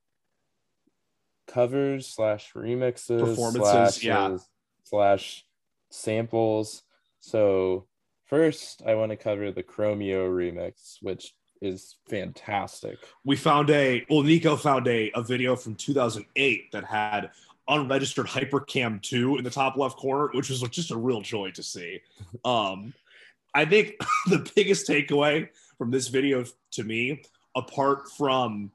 covers 1.52 2.08
slash 2.08 2.52
remixes 2.54 3.20
Performances, 3.20 3.72
slash, 3.72 4.04
yeah. 4.04 4.38
slash 4.84 5.46
samples. 5.90 6.84
So 7.20 7.86
first, 8.26 8.82
I 8.86 8.96
want 8.96 9.12
to 9.12 9.18
cover 9.18 9.52
the 9.52 9.64
Chromeo 9.64 10.30
remix, 10.30 10.98
which 11.02 11.34
is 11.62 11.98
fantastic. 12.10 12.98
we 13.24 13.36
found 13.36 13.70
a 13.70 14.04
well 14.10 14.24
nico 14.24 14.56
found 14.56 14.88
a, 14.88 15.12
a 15.14 15.22
video 15.22 15.56
from 15.56 15.76
2008 15.76 16.72
that 16.72 16.84
had 16.84 17.30
unregistered 17.70 18.26
hypercam 18.26 19.00
2 19.02 19.38
in 19.38 19.44
the 19.44 19.50
top 19.50 19.78
left 19.78 19.96
corner 19.98 20.30
which 20.34 20.50
was 20.50 20.62
just 20.64 20.90
a 20.90 20.98
real 20.98 21.22
joy 21.22 21.52
to 21.52 21.62
see 21.62 22.02
um 22.46 22.94
i 23.54 23.64
think 23.64 23.94
the 24.26 24.50
biggest 24.56 24.90
takeaway 24.90 25.48
from 25.78 25.92
this 25.92 26.08
video 26.08 26.44
to 26.72 26.84
me 26.84 27.22
apart 27.56 28.10
from 28.18 28.72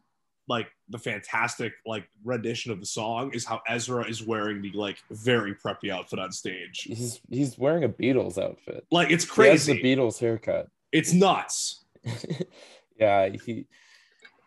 like 0.48 0.68
the 0.88 0.98
fantastic 0.98 1.72
like 1.84 2.08
rendition 2.24 2.70
of 2.72 2.78
the 2.80 2.86
song 2.86 3.30
is 3.34 3.44
how 3.44 3.60
ezra 3.68 4.06
is 4.08 4.22
wearing 4.22 4.62
the 4.62 4.70
like 4.72 4.98
very 5.10 5.54
preppy 5.54 5.90
outfit 5.90 6.18
on 6.18 6.30
stage 6.30 6.82
He's 6.82 7.20
he's 7.30 7.58
wearing 7.58 7.84
a 7.84 7.88
Beatles 7.88 8.38
outfit. 8.42 8.86
like 8.90 9.10
it's 9.10 9.24
crazy. 9.24 9.72
He 9.72 9.78
has 9.78 9.82
the 9.82 9.96
Beatles 9.96 10.18
haircut. 10.20 10.68
it's 10.92 11.12
nuts 11.12 11.84
yeah 13.00 13.28
he 13.44 13.66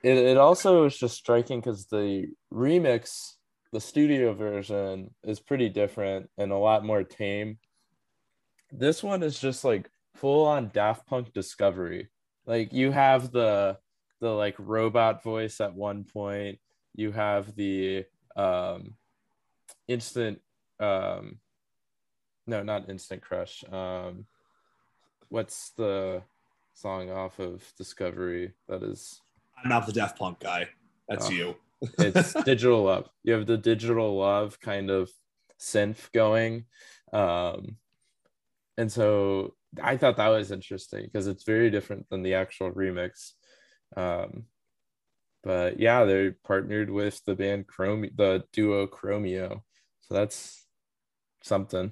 it, 0.01 0.17
it 0.17 0.37
also 0.37 0.85
is 0.85 0.97
just 0.97 1.15
striking 1.17 1.59
because 1.59 1.85
the 1.87 2.27
remix 2.53 3.33
the 3.73 3.81
studio 3.81 4.33
version 4.33 5.13
is 5.23 5.39
pretty 5.39 5.69
different 5.69 6.29
and 6.37 6.51
a 6.51 6.57
lot 6.57 6.85
more 6.85 7.03
tame 7.03 7.57
this 8.71 9.03
one 9.03 9.23
is 9.23 9.39
just 9.39 9.63
like 9.63 9.89
full 10.15 10.45
on 10.45 10.69
daft 10.73 11.05
punk 11.05 11.33
discovery 11.33 12.07
like 12.45 12.71
you 12.73 12.91
have 12.91 13.31
the 13.31 13.77
the 14.19 14.29
like 14.29 14.55
robot 14.57 15.23
voice 15.23 15.61
at 15.61 15.73
one 15.75 16.03
point. 16.03 16.59
You 16.95 17.11
have 17.11 17.55
the 17.55 18.05
um 18.35 18.95
instant 19.87 20.39
um 20.79 21.39
no 22.47 22.63
not 22.63 22.89
instant 22.89 23.21
crush. 23.21 23.63
Um 23.71 24.25
what's 25.29 25.71
the 25.71 26.21
song 26.73 27.11
off 27.11 27.39
of 27.39 27.63
discovery 27.77 28.53
that 28.69 28.81
is 28.83 29.19
i'm 29.61 29.69
not 29.69 29.85
the 29.85 29.91
Daft 29.93 30.17
Punk 30.17 30.39
guy. 30.39 30.67
That's 31.07 31.27
Oh. 31.27 31.31
you. 31.31 31.55
it's 31.99 32.33
digital 32.45 32.83
love. 32.83 33.09
You 33.23 33.33
have 33.33 33.45
the 33.45 33.57
digital 33.57 34.17
love 34.17 34.59
kind 34.59 34.89
of 34.89 35.09
synth 35.59 36.11
going. 36.13 36.65
Um 37.13 37.77
and 38.77 38.91
so 38.91 39.55
i 39.83 39.97
thought 39.97 40.17
that 40.17 40.29
was 40.29 40.51
interesting 40.51 41.03
because 41.03 41.27
it's 41.27 41.43
very 41.43 41.69
different 41.69 42.09
than 42.09 42.23
the 42.23 42.33
actual 42.33 42.71
remix 42.71 43.33
um 43.95 44.43
but 45.43 45.79
yeah 45.79 46.03
they 46.03 46.31
partnered 46.43 46.89
with 46.89 47.23
the 47.25 47.35
band 47.35 47.67
chrome 47.67 48.09
the 48.15 48.43
duo 48.51 48.87
chromeo 48.87 49.61
so 50.01 50.13
that's 50.13 50.65
something 51.43 51.91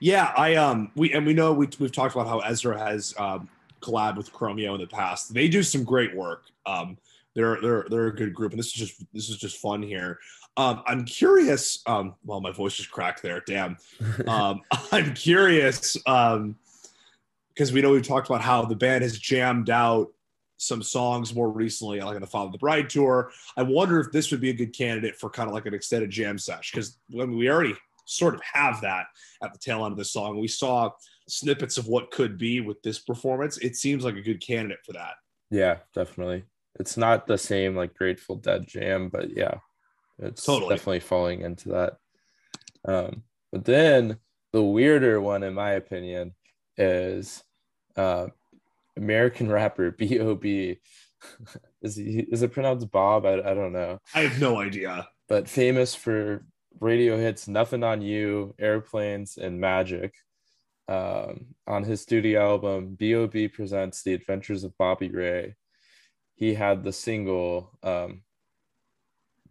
Yeah, 0.00 0.32
I 0.36 0.54
um 0.54 0.90
we 0.94 1.12
and 1.12 1.26
we 1.26 1.34
know 1.34 1.52
we 1.52 1.68
we've 1.78 1.92
talked 1.92 2.14
about 2.14 2.28
how 2.28 2.38
Ezra 2.40 2.78
has 2.78 3.14
um 3.18 3.48
collabed 3.80 4.16
with 4.16 4.32
Chromeo 4.32 4.74
in 4.74 4.80
the 4.80 4.86
past. 4.86 5.32
They 5.32 5.48
do 5.48 5.62
some 5.62 5.84
great 5.84 6.14
work. 6.14 6.44
Um 6.66 6.98
they're 7.34 7.60
they're 7.60 7.86
they're 7.90 8.06
a 8.06 8.14
good 8.14 8.34
group 8.34 8.52
and 8.52 8.58
this 8.58 8.68
is 8.68 8.72
just 8.72 9.04
this 9.12 9.28
is 9.28 9.36
just 9.36 9.58
fun 9.58 9.82
here. 9.82 10.18
Um 10.56 10.82
I'm 10.86 11.04
curious 11.04 11.82
um 11.86 12.14
well 12.24 12.40
my 12.40 12.52
voice 12.52 12.76
just 12.76 12.90
cracked 12.90 13.22
there. 13.22 13.42
Damn. 13.46 13.76
Um 14.26 14.60
I'm 14.92 15.14
curious 15.14 15.96
um 16.06 16.56
because 17.48 17.72
we 17.72 17.82
know 17.82 17.90
we've 17.90 18.06
talked 18.06 18.28
about 18.28 18.42
how 18.42 18.64
the 18.64 18.76
band 18.76 19.02
has 19.02 19.18
jammed 19.18 19.68
out 19.68 20.12
some 20.58 20.82
songs 20.82 21.34
more 21.34 21.50
recently, 21.50 22.00
like 22.00 22.14
on 22.16 22.20
the 22.20 22.26
Father 22.26 22.50
the 22.52 22.58
Bride 22.58 22.90
tour. 22.90 23.30
I 23.56 23.62
wonder 23.62 23.98
if 24.00 24.12
this 24.12 24.30
would 24.30 24.40
be 24.40 24.50
a 24.50 24.54
good 24.54 24.76
candidate 24.76 25.16
for 25.16 25.30
kind 25.30 25.48
of 25.48 25.54
like 25.54 25.66
an 25.66 25.72
extended 25.74 26.10
jam 26.10 26.36
sesh 26.38 26.70
because 26.72 26.98
I 27.14 27.24
mean, 27.24 27.38
we 27.38 27.48
already 27.48 27.74
sort 28.04 28.34
of 28.34 28.40
have 28.52 28.80
that 28.82 29.06
at 29.42 29.52
the 29.52 29.58
tail 29.58 29.84
end 29.84 29.92
of 29.92 29.98
the 29.98 30.04
song. 30.04 30.38
We 30.38 30.48
saw 30.48 30.90
snippets 31.28 31.78
of 31.78 31.86
what 31.88 32.10
could 32.10 32.36
be 32.38 32.60
with 32.60 32.82
this 32.82 32.98
performance. 32.98 33.58
It 33.58 33.76
seems 33.76 34.04
like 34.04 34.16
a 34.16 34.22
good 34.22 34.40
candidate 34.40 34.78
for 34.84 34.92
that. 34.94 35.14
yeah 35.50 35.78
definitely 35.94 36.44
it's 36.80 36.96
not 36.96 37.26
the 37.26 37.38
same 37.38 37.74
like 37.76 37.94
grateful 37.94 38.36
dead 38.36 38.66
jam 38.66 39.08
but 39.08 39.34
yeah 39.36 39.54
it's 40.18 40.44
Totally. 40.44 40.74
definitely 40.74 41.00
falling 41.00 41.40
into 41.42 41.70
that 41.70 41.96
um 42.86 43.22
but 43.52 43.64
then 43.64 44.18
the 44.52 44.62
weirder 44.62 45.20
one 45.20 45.42
in 45.42 45.54
my 45.54 45.70
opinion 45.72 46.34
is 46.76 47.42
uh 47.96 48.26
american 48.98 49.50
rapper 49.50 49.90
b.o.b 49.98 50.78
is 51.82 51.96
he 51.96 52.20
is 52.30 52.42
it 52.42 52.52
pronounced 52.52 52.90
bob 52.90 53.24
I, 53.24 53.34
I 53.34 53.54
don't 53.54 53.72
know 53.72 53.98
I 54.14 54.20
have 54.20 54.40
no 54.40 54.60
idea. 54.60 55.08
but 55.28 55.48
famous 55.48 55.94
for 55.94 56.44
radio 56.80 57.16
hits 57.16 57.48
Nothing 57.48 57.82
on 57.82 58.02
You, 58.02 58.54
Airplanes, 58.58 59.36
and 59.36 59.60
Magic. 59.60 60.14
Um, 60.88 61.54
on 61.66 61.84
his 61.84 62.00
studio 62.00 62.52
album, 62.52 62.94
B.O.B. 62.94 63.48
presents 63.48 64.02
The 64.02 64.14
Adventures 64.14 64.64
of 64.64 64.76
Bobby 64.78 65.10
Ray. 65.10 65.56
He 66.34 66.54
had 66.54 66.82
the 66.82 66.92
single 66.92 67.76
um, 67.82 68.22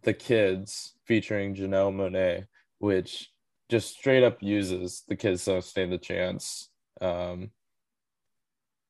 The 0.02 0.14
Kids 0.14 0.94
featuring 1.04 1.54
Janelle 1.54 1.94
Monáe, 1.94 2.46
which 2.78 3.30
just 3.68 3.96
straight 3.96 4.24
up 4.24 4.42
uses 4.42 5.04
The 5.06 5.16
Kids 5.16 5.44
Don't 5.44 5.62
Stand 5.62 5.92
a 5.92 5.98
Chance. 5.98 6.70
Um, 7.00 7.50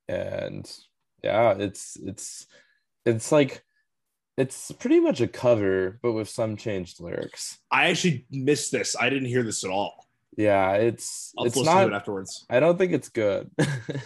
and 0.09 0.71
yeah, 1.23 1.55
it's 1.59 1.97
it's 1.97 2.47
it's 3.05 3.33
like 3.33 3.63
it's 4.37 4.71
pretty 4.73 5.01
much 5.01 5.21
a 5.21 5.29
cover, 5.29 5.99
but 6.03 6.13
with 6.13 6.29
some 6.29 6.57
changed 6.57 7.01
lyrics. 7.01 7.59
I 7.71 7.89
actually 7.89 8.27
missed 8.31 8.71
this. 8.71 8.97
I 8.99 9.11
didn't 9.11 9.29
hear 9.29 9.43
this 9.43 9.65
at 9.65 9.71
all. 9.71 10.07
Yeah, 10.37 10.75
it's 10.75 11.33
I'll 11.37 11.47
it's 11.47 11.61
to 11.61 11.63
it 11.63 11.93
afterwards. 11.93 12.47
I 12.49 12.61
don't 12.61 12.79
think 12.79 12.93
it's 12.93 13.09
good. 13.09 13.51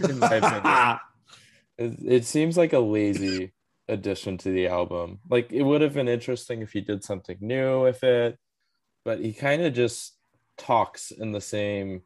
in 0.08 0.18
my 0.18 0.34
opinion, 0.34 0.98
it, 1.78 1.98
it 2.04 2.24
seems 2.24 2.56
like 2.56 2.72
a 2.72 2.78
lazy 2.78 3.52
addition 3.88 4.38
to 4.38 4.50
the 4.50 4.68
album. 4.68 5.20
Like 5.28 5.52
it 5.52 5.62
would 5.62 5.82
have 5.82 5.92
been 5.92 6.08
interesting 6.08 6.62
if 6.62 6.72
he 6.72 6.80
did 6.80 7.04
something 7.04 7.36
new 7.40 7.82
with 7.82 8.02
it, 8.02 8.38
but 9.04 9.20
he 9.20 9.34
kind 9.34 9.60
of 9.60 9.74
just 9.74 10.16
talks 10.56 11.10
in 11.10 11.32
the 11.32 11.40
same 11.40 12.02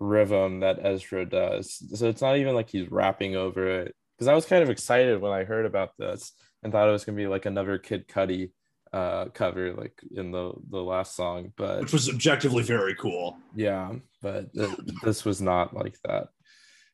rhythm 0.00 0.60
that 0.60 0.78
Ezra 0.84 1.24
does. 1.24 1.82
So 1.98 2.08
it's 2.08 2.22
not 2.22 2.36
even 2.36 2.54
like 2.54 2.70
he's 2.70 2.90
rapping 2.90 3.36
over 3.36 3.80
it. 3.82 3.94
Because 4.16 4.28
I 4.28 4.34
was 4.34 4.46
kind 4.46 4.62
of 4.62 4.70
excited 4.70 5.20
when 5.20 5.32
I 5.32 5.44
heard 5.44 5.66
about 5.66 5.90
this 5.98 6.32
and 6.62 6.72
thought 6.72 6.88
it 6.88 6.92
was 6.92 7.04
gonna 7.04 7.16
be 7.16 7.26
like 7.26 7.46
another 7.46 7.78
Kid 7.78 8.06
Cudi 8.08 8.50
uh 8.92 9.24
cover 9.34 9.72
like 9.74 9.98
in 10.14 10.30
the 10.30 10.52
the 10.70 10.78
last 10.80 11.16
song 11.16 11.52
but 11.56 11.80
Which 11.80 11.92
was 11.92 12.08
objectively 12.08 12.62
very 12.62 12.94
cool. 12.94 13.36
yeah 13.56 13.90
but 14.22 14.52
th- 14.54 14.70
this 15.02 15.24
was 15.24 15.40
not 15.42 15.74
like 15.74 15.96
that 16.04 16.28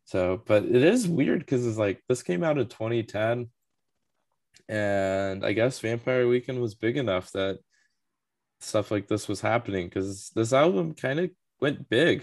So, 0.06 0.42
but 0.46 0.64
it 0.64 0.82
is 0.82 1.06
weird 1.06 1.40
because 1.40 1.66
it's 1.66 1.76
like 1.76 2.02
this 2.08 2.22
came 2.22 2.42
out 2.42 2.56
in 2.58 2.66
2010, 2.68 3.50
and 4.68 5.44
I 5.44 5.52
guess 5.52 5.78
Vampire 5.80 6.26
Weekend 6.26 6.60
was 6.60 6.74
big 6.74 6.96
enough 6.96 7.30
that 7.32 7.58
stuff 8.60 8.90
like 8.90 9.06
this 9.08 9.28
was 9.28 9.40
happening 9.40 9.86
because 9.88 10.30
this 10.34 10.52
album 10.52 10.94
kind 10.94 11.20
of 11.20 11.30
went 11.60 11.88
big. 11.88 12.22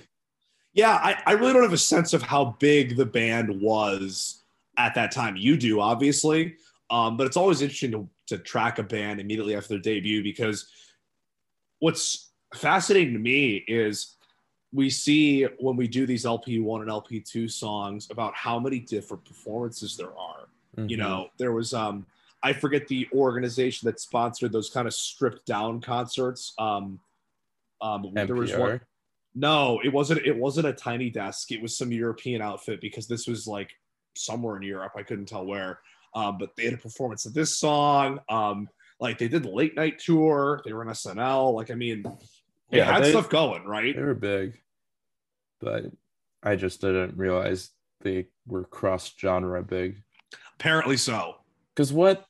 Yeah, 0.77 0.93
I, 0.93 1.19
I 1.25 1.31
really 1.31 1.53
don't 1.53 1.63
have 1.63 1.73
a 1.73 1.77
sense 1.77 2.13
of 2.13 2.21
how 2.21 2.55
big 2.59 2.97
the 2.97 3.05
band 3.05 3.49
was 3.59 4.43
at 4.77 4.93
that 4.93 5.11
time. 5.11 5.35
You 5.35 5.57
do, 5.57 5.81
obviously. 5.81 6.55
Um, 6.91 7.17
but 7.17 7.25
it's 7.25 7.35
always 7.35 7.63
interesting 7.63 7.91
to, 7.93 8.07
to 8.27 8.37
track 8.37 8.77
a 8.77 8.83
band 8.83 9.19
immediately 9.19 9.55
after 9.55 9.69
their 9.69 9.79
debut 9.79 10.21
because 10.21 10.69
what's 11.79 12.29
fascinating 12.53 13.13
to 13.13 13.19
me 13.19 13.65
is 13.67 14.17
we 14.71 14.91
see 14.91 15.45
when 15.57 15.77
we 15.77 15.87
do 15.87 16.05
these 16.05 16.25
LP1 16.25 16.81
and 16.81 16.91
LP2 16.91 17.49
songs 17.49 18.07
about 18.11 18.35
how 18.35 18.59
many 18.59 18.77
different 18.77 19.25
performances 19.25 19.97
there 19.97 20.15
are. 20.15 20.47
Mm-hmm. 20.77 20.89
You 20.89 20.97
know, 20.97 21.29
there 21.39 21.53
was 21.53 21.73
um 21.73 22.05
I 22.43 22.53
forget 22.53 22.87
the 22.87 23.07
organization 23.13 23.87
that 23.87 23.99
sponsored 23.99 24.51
those 24.51 24.69
kind 24.69 24.87
of 24.87 24.93
stripped 24.93 25.47
down 25.47 25.81
concerts. 25.81 26.53
Um, 26.59 26.99
um 27.81 28.03
NPR. 28.03 28.27
there 28.27 28.35
was 28.35 28.55
one. 28.55 28.81
No, 29.39 29.79
it 29.83 29.93
wasn't. 29.93 30.25
It 30.25 30.35
wasn't 30.35 30.65
a 30.65 30.73
tiny 30.73 31.11
desk. 31.11 31.51
It 31.51 31.61
was 31.61 31.77
some 31.77 31.91
European 31.91 32.41
outfit 32.41 32.81
because 32.81 33.07
this 33.07 33.27
was 33.27 33.45
like 33.45 33.69
somewhere 34.15 34.57
in 34.57 34.63
Europe. 34.63 34.93
I 34.97 35.03
couldn't 35.03 35.27
tell 35.27 35.45
where. 35.45 35.79
Um, 36.15 36.39
but 36.39 36.55
they 36.55 36.65
had 36.65 36.73
a 36.73 36.77
performance 36.77 37.27
of 37.27 37.35
this 37.35 37.55
song. 37.55 38.19
Um, 38.29 38.67
like 38.99 39.19
they 39.19 39.27
did 39.27 39.43
the 39.43 39.51
late 39.51 39.75
night 39.75 39.99
tour. 39.99 40.61
They 40.65 40.73
were 40.73 40.81
in 40.81 40.87
SNL. 40.87 41.53
Like 41.53 41.69
I 41.69 41.75
mean, 41.75 42.01
they 42.71 42.79
yeah, 42.79 42.91
had 42.91 43.03
they, 43.03 43.11
stuff 43.11 43.29
going, 43.29 43.63
right? 43.65 43.95
They 43.95 44.01
were 44.01 44.15
big, 44.15 44.59
but 45.61 45.85
I 46.41 46.55
just 46.55 46.81
didn't 46.81 47.15
realize 47.15 47.69
they 48.01 48.29
were 48.47 48.63
cross 48.63 49.13
genre 49.19 49.61
big. 49.61 50.01
Apparently 50.55 50.97
so. 50.97 51.35
Because 51.75 51.93
what 51.93 52.25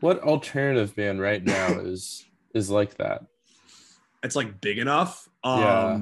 what 0.00 0.20
alternative 0.20 0.94
band 0.94 1.22
right 1.22 1.42
now 1.42 1.78
is 1.78 2.22
is 2.54 2.68
like 2.68 2.98
that? 2.98 3.24
It's 4.22 4.36
like 4.36 4.60
big 4.60 4.76
enough. 4.76 5.26
Um, 5.42 5.60
yeah. 5.60 6.00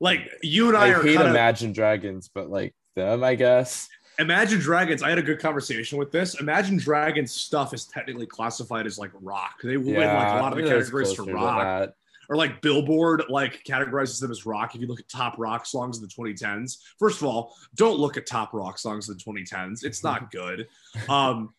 Like, 0.00 0.30
you 0.42 0.68
and 0.68 0.76
I, 0.76 0.86
I 0.86 0.90
are 0.90 1.02
hate 1.02 1.16
kinda, 1.16 1.30
Imagine 1.30 1.72
Dragons, 1.72 2.30
but 2.32 2.50
like 2.50 2.74
them, 2.94 3.24
I 3.24 3.34
guess. 3.34 3.88
Imagine 4.18 4.58
Dragons. 4.58 5.02
I 5.02 5.10
had 5.10 5.18
a 5.18 5.22
good 5.22 5.38
conversation 5.38 5.96
with 5.98 6.10
this. 6.10 6.40
Imagine 6.40 6.76
Dragons 6.76 7.32
stuff 7.32 7.72
is 7.72 7.86
technically 7.86 8.26
classified 8.26 8.84
as 8.86 8.98
like 8.98 9.12
rock. 9.20 9.60
They 9.62 9.76
win 9.76 9.94
like 9.94 10.06
a 10.06 10.42
lot 10.42 10.52
of 10.52 10.58
the 10.58 10.68
categories 10.68 11.12
for 11.12 11.24
rock. 11.24 11.90
Or 12.30 12.36
like 12.36 12.60
Billboard 12.60 13.22
like 13.30 13.64
categorizes 13.64 14.20
them 14.20 14.30
as 14.30 14.44
rock. 14.44 14.74
If 14.74 14.82
you 14.82 14.86
look 14.86 15.00
at 15.00 15.08
top 15.08 15.38
rock 15.38 15.64
songs 15.64 15.98
in 15.98 16.02
the 16.02 16.08
2010s, 16.08 16.78
first 16.98 17.22
of 17.22 17.26
all, 17.28 17.54
don't 17.74 17.98
look 17.98 18.16
at 18.18 18.26
top 18.26 18.52
rock 18.52 18.78
songs 18.78 19.08
in 19.08 19.16
the 19.16 19.22
2010s. 19.22 19.82
It's 19.84 20.04
not 20.04 20.30
good. 20.32 20.68
Um, 21.08 21.54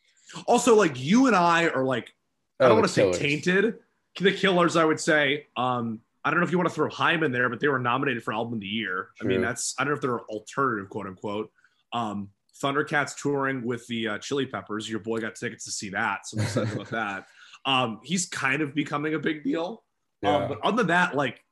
also, 0.45 0.75
like 0.75 0.99
you 0.99 1.27
and 1.27 1.35
I 1.35 1.69
are 1.69 1.83
like, 1.83 2.13
oh, 2.59 2.65
I 2.65 2.67
don't 2.67 2.77
want 2.77 2.87
to 2.87 2.93
say 2.93 3.11
tainted. 3.11 3.79
The 4.19 4.31
Killers, 4.31 4.75
I 4.75 4.83
would 4.83 4.99
say. 4.99 5.47
Um, 5.55 6.01
I 6.29 6.31
don't 6.31 6.41
know 6.41 6.45
if 6.45 6.51
you 6.51 6.59
want 6.59 6.69
to 6.69 6.75
throw 6.75 6.91
Haim 6.91 7.23
in 7.23 7.31
there, 7.31 7.49
but 7.49 7.59
they 7.59 7.67
were 7.67 7.79
nominated 7.79 8.23
for 8.23 8.35
album 8.35 8.53
of 8.53 8.59
the 8.59 8.67
year. 8.67 9.09
True. 9.17 9.27
I 9.27 9.33
mean, 9.33 9.41
that's 9.41 9.73
I 9.79 9.83
don't 9.83 9.93
know 9.93 9.95
if 9.95 10.01
they're 10.01 10.19
alternative, 10.19 10.87
quote 10.87 11.07
unquote. 11.07 11.51
Um, 11.91 12.29
Thundercat's 12.61 13.15
touring 13.15 13.65
with 13.65 13.87
the 13.87 14.09
uh, 14.09 14.17
Chili 14.19 14.45
Peppers. 14.45 14.87
Your 14.87 14.99
boy 14.99 15.21
got 15.21 15.33
tickets 15.33 15.65
to 15.65 15.71
see 15.71 15.89
that, 15.89 16.27
so 16.27 16.37
I'm 16.37 16.43
excited 16.43 16.73
about 16.73 16.89
that. 16.91 17.25
Um, 17.65 17.99
he's 18.03 18.27
kind 18.27 18.61
of 18.61 18.75
becoming 18.75 19.15
a 19.15 19.19
big 19.19 19.43
deal. 19.43 19.83
Um, 20.23 20.29
yeah. 20.29 20.35
Um, 20.35 20.47
but 20.49 20.59
other 20.63 20.77
than 20.77 20.87
that, 20.87 21.15
like 21.15 21.43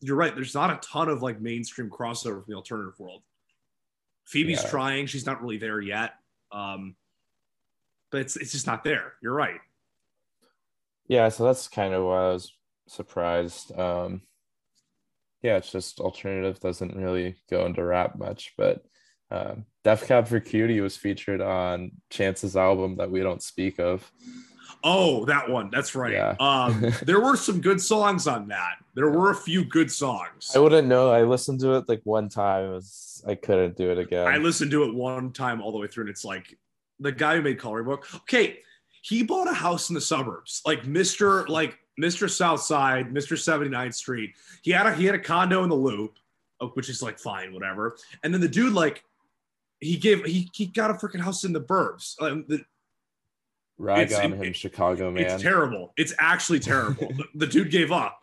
you're 0.00 0.16
right, 0.16 0.34
there's 0.34 0.54
not 0.54 0.70
a 0.70 0.80
ton 0.84 1.08
of 1.08 1.22
like 1.22 1.40
mainstream 1.40 1.88
crossover 1.88 2.42
from 2.42 2.46
the 2.48 2.56
alternative 2.56 2.98
world. 2.98 3.22
Phoebe's 4.26 4.64
yeah. 4.64 4.68
trying; 4.68 5.06
she's 5.06 5.26
not 5.26 5.42
really 5.42 5.58
there 5.58 5.80
yet. 5.80 6.14
Um, 6.50 6.96
but 8.10 8.22
it's 8.22 8.36
it's 8.36 8.50
just 8.50 8.66
not 8.66 8.82
there. 8.82 9.12
You're 9.22 9.32
right. 9.32 9.60
Yeah, 11.06 11.28
so 11.28 11.44
that's 11.44 11.68
kind 11.68 11.94
of 11.94 12.04
why 12.04 12.24
I 12.24 12.32
was 12.32 12.52
surprised. 12.88 13.76
Um, 13.78 14.22
yeah, 15.42 15.56
it's 15.56 15.70
just 15.70 16.00
alternative 16.00 16.58
doesn't 16.60 16.96
really 16.96 17.36
go 17.50 17.66
into 17.66 17.84
rap 17.84 18.16
much, 18.16 18.54
but 18.56 18.82
um, 19.30 19.66
Death 19.82 20.06
Cab 20.06 20.26
for 20.26 20.40
Cutie 20.40 20.80
was 20.80 20.96
featured 20.96 21.40
on 21.40 21.92
Chance's 22.10 22.56
album 22.56 22.96
that 22.96 23.10
we 23.10 23.20
don't 23.20 23.42
speak 23.42 23.78
of. 23.78 24.10
Oh, 24.82 25.24
that 25.24 25.48
one. 25.48 25.70
That's 25.70 25.94
right. 25.94 26.12
Yeah. 26.12 26.36
um, 26.38 26.92
there 27.02 27.20
were 27.20 27.36
some 27.36 27.60
good 27.60 27.80
songs 27.80 28.26
on 28.26 28.48
that. 28.48 28.76
There 28.94 29.10
were 29.10 29.30
a 29.30 29.34
few 29.34 29.64
good 29.64 29.90
songs. 29.90 30.52
I 30.54 30.58
wouldn't 30.58 30.88
know. 30.88 31.10
I 31.10 31.22
listened 31.22 31.60
to 31.60 31.74
it 31.74 31.88
like 31.88 32.02
one 32.04 32.28
time. 32.28 32.66
It 32.66 32.74
was 32.74 33.24
I 33.26 33.34
couldn't 33.34 33.76
do 33.76 33.90
it 33.90 33.98
again. 33.98 34.26
I 34.26 34.36
listened 34.36 34.70
to 34.72 34.84
it 34.84 34.94
one 34.94 35.32
time 35.32 35.62
all 35.62 35.72
the 35.72 35.78
way 35.78 35.86
through, 35.86 36.04
and 36.04 36.10
it's 36.10 36.24
like 36.24 36.58
the 37.00 37.12
guy 37.12 37.36
who 37.36 37.42
made 37.42 37.58
Coloring 37.58 37.86
Book. 37.86 38.06
Okay, 38.14 38.58
he 39.02 39.22
bought 39.22 39.50
a 39.50 39.54
house 39.54 39.88
in 39.88 39.94
the 39.94 40.00
suburbs, 40.00 40.60
like 40.66 40.86
Mister, 40.86 41.46
like 41.48 41.78
Mister 41.96 42.28
South 42.28 42.60
Side, 42.60 43.12
Mister 43.12 43.34
79th 43.34 43.94
Street. 43.94 44.34
He 44.62 44.70
had 44.70 44.86
a 44.86 44.94
he 44.94 45.04
had 45.04 45.14
a 45.14 45.18
condo 45.20 45.62
in 45.62 45.68
the 45.68 45.76
Loop, 45.76 46.18
uh, 46.60 46.66
which 46.68 46.88
is 46.88 47.02
like 47.02 47.18
fine, 47.18 47.52
whatever. 47.52 47.96
And 48.22 48.32
then 48.32 48.40
the 48.40 48.48
dude 48.48 48.72
like 48.72 49.04
he 49.80 49.96
gave 49.96 50.24
he 50.24 50.50
he 50.52 50.66
got 50.66 50.90
a 50.90 50.94
freaking 50.94 51.20
house 51.20 51.44
in 51.44 51.52
the 51.52 51.60
burbs. 51.60 52.20
Um, 52.20 52.44
the, 52.48 52.64
Rag 53.76 54.12
on 54.12 54.32
him, 54.34 54.42
it, 54.42 54.56
Chicago 54.56 55.10
man. 55.10 55.24
It's 55.24 55.42
terrible. 55.42 55.92
It's 55.96 56.14
actually 56.18 56.60
terrible. 56.60 57.08
the, 57.16 57.24
the, 57.34 57.46
dude 57.46 57.70
gave 57.70 57.90
up. 57.90 58.20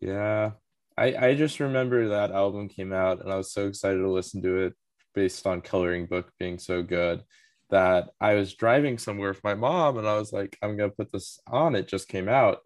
Yeah, 0.00 0.52
I 0.96 1.14
I 1.16 1.34
just 1.34 1.58
remember 1.58 2.08
that 2.08 2.30
album 2.30 2.68
came 2.68 2.92
out, 2.92 3.20
and 3.20 3.32
I 3.32 3.36
was 3.36 3.52
so 3.52 3.66
excited 3.66 3.98
to 3.98 4.10
listen 4.10 4.42
to 4.42 4.58
it 4.58 4.74
based 5.12 5.46
on 5.46 5.60
Coloring 5.60 6.06
Book 6.06 6.30
being 6.38 6.58
so 6.58 6.82
good 6.82 7.24
that 7.70 8.10
I 8.20 8.34
was 8.34 8.54
driving 8.54 8.98
somewhere 8.98 9.30
with 9.30 9.42
my 9.42 9.54
mom, 9.54 9.98
and 9.98 10.06
I 10.06 10.14
was 10.18 10.32
like, 10.32 10.56
I'm 10.62 10.76
gonna 10.76 10.90
put 10.90 11.10
this 11.10 11.40
on. 11.48 11.74
It 11.74 11.88
just 11.88 12.08
came 12.08 12.28
out. 12.28 12.60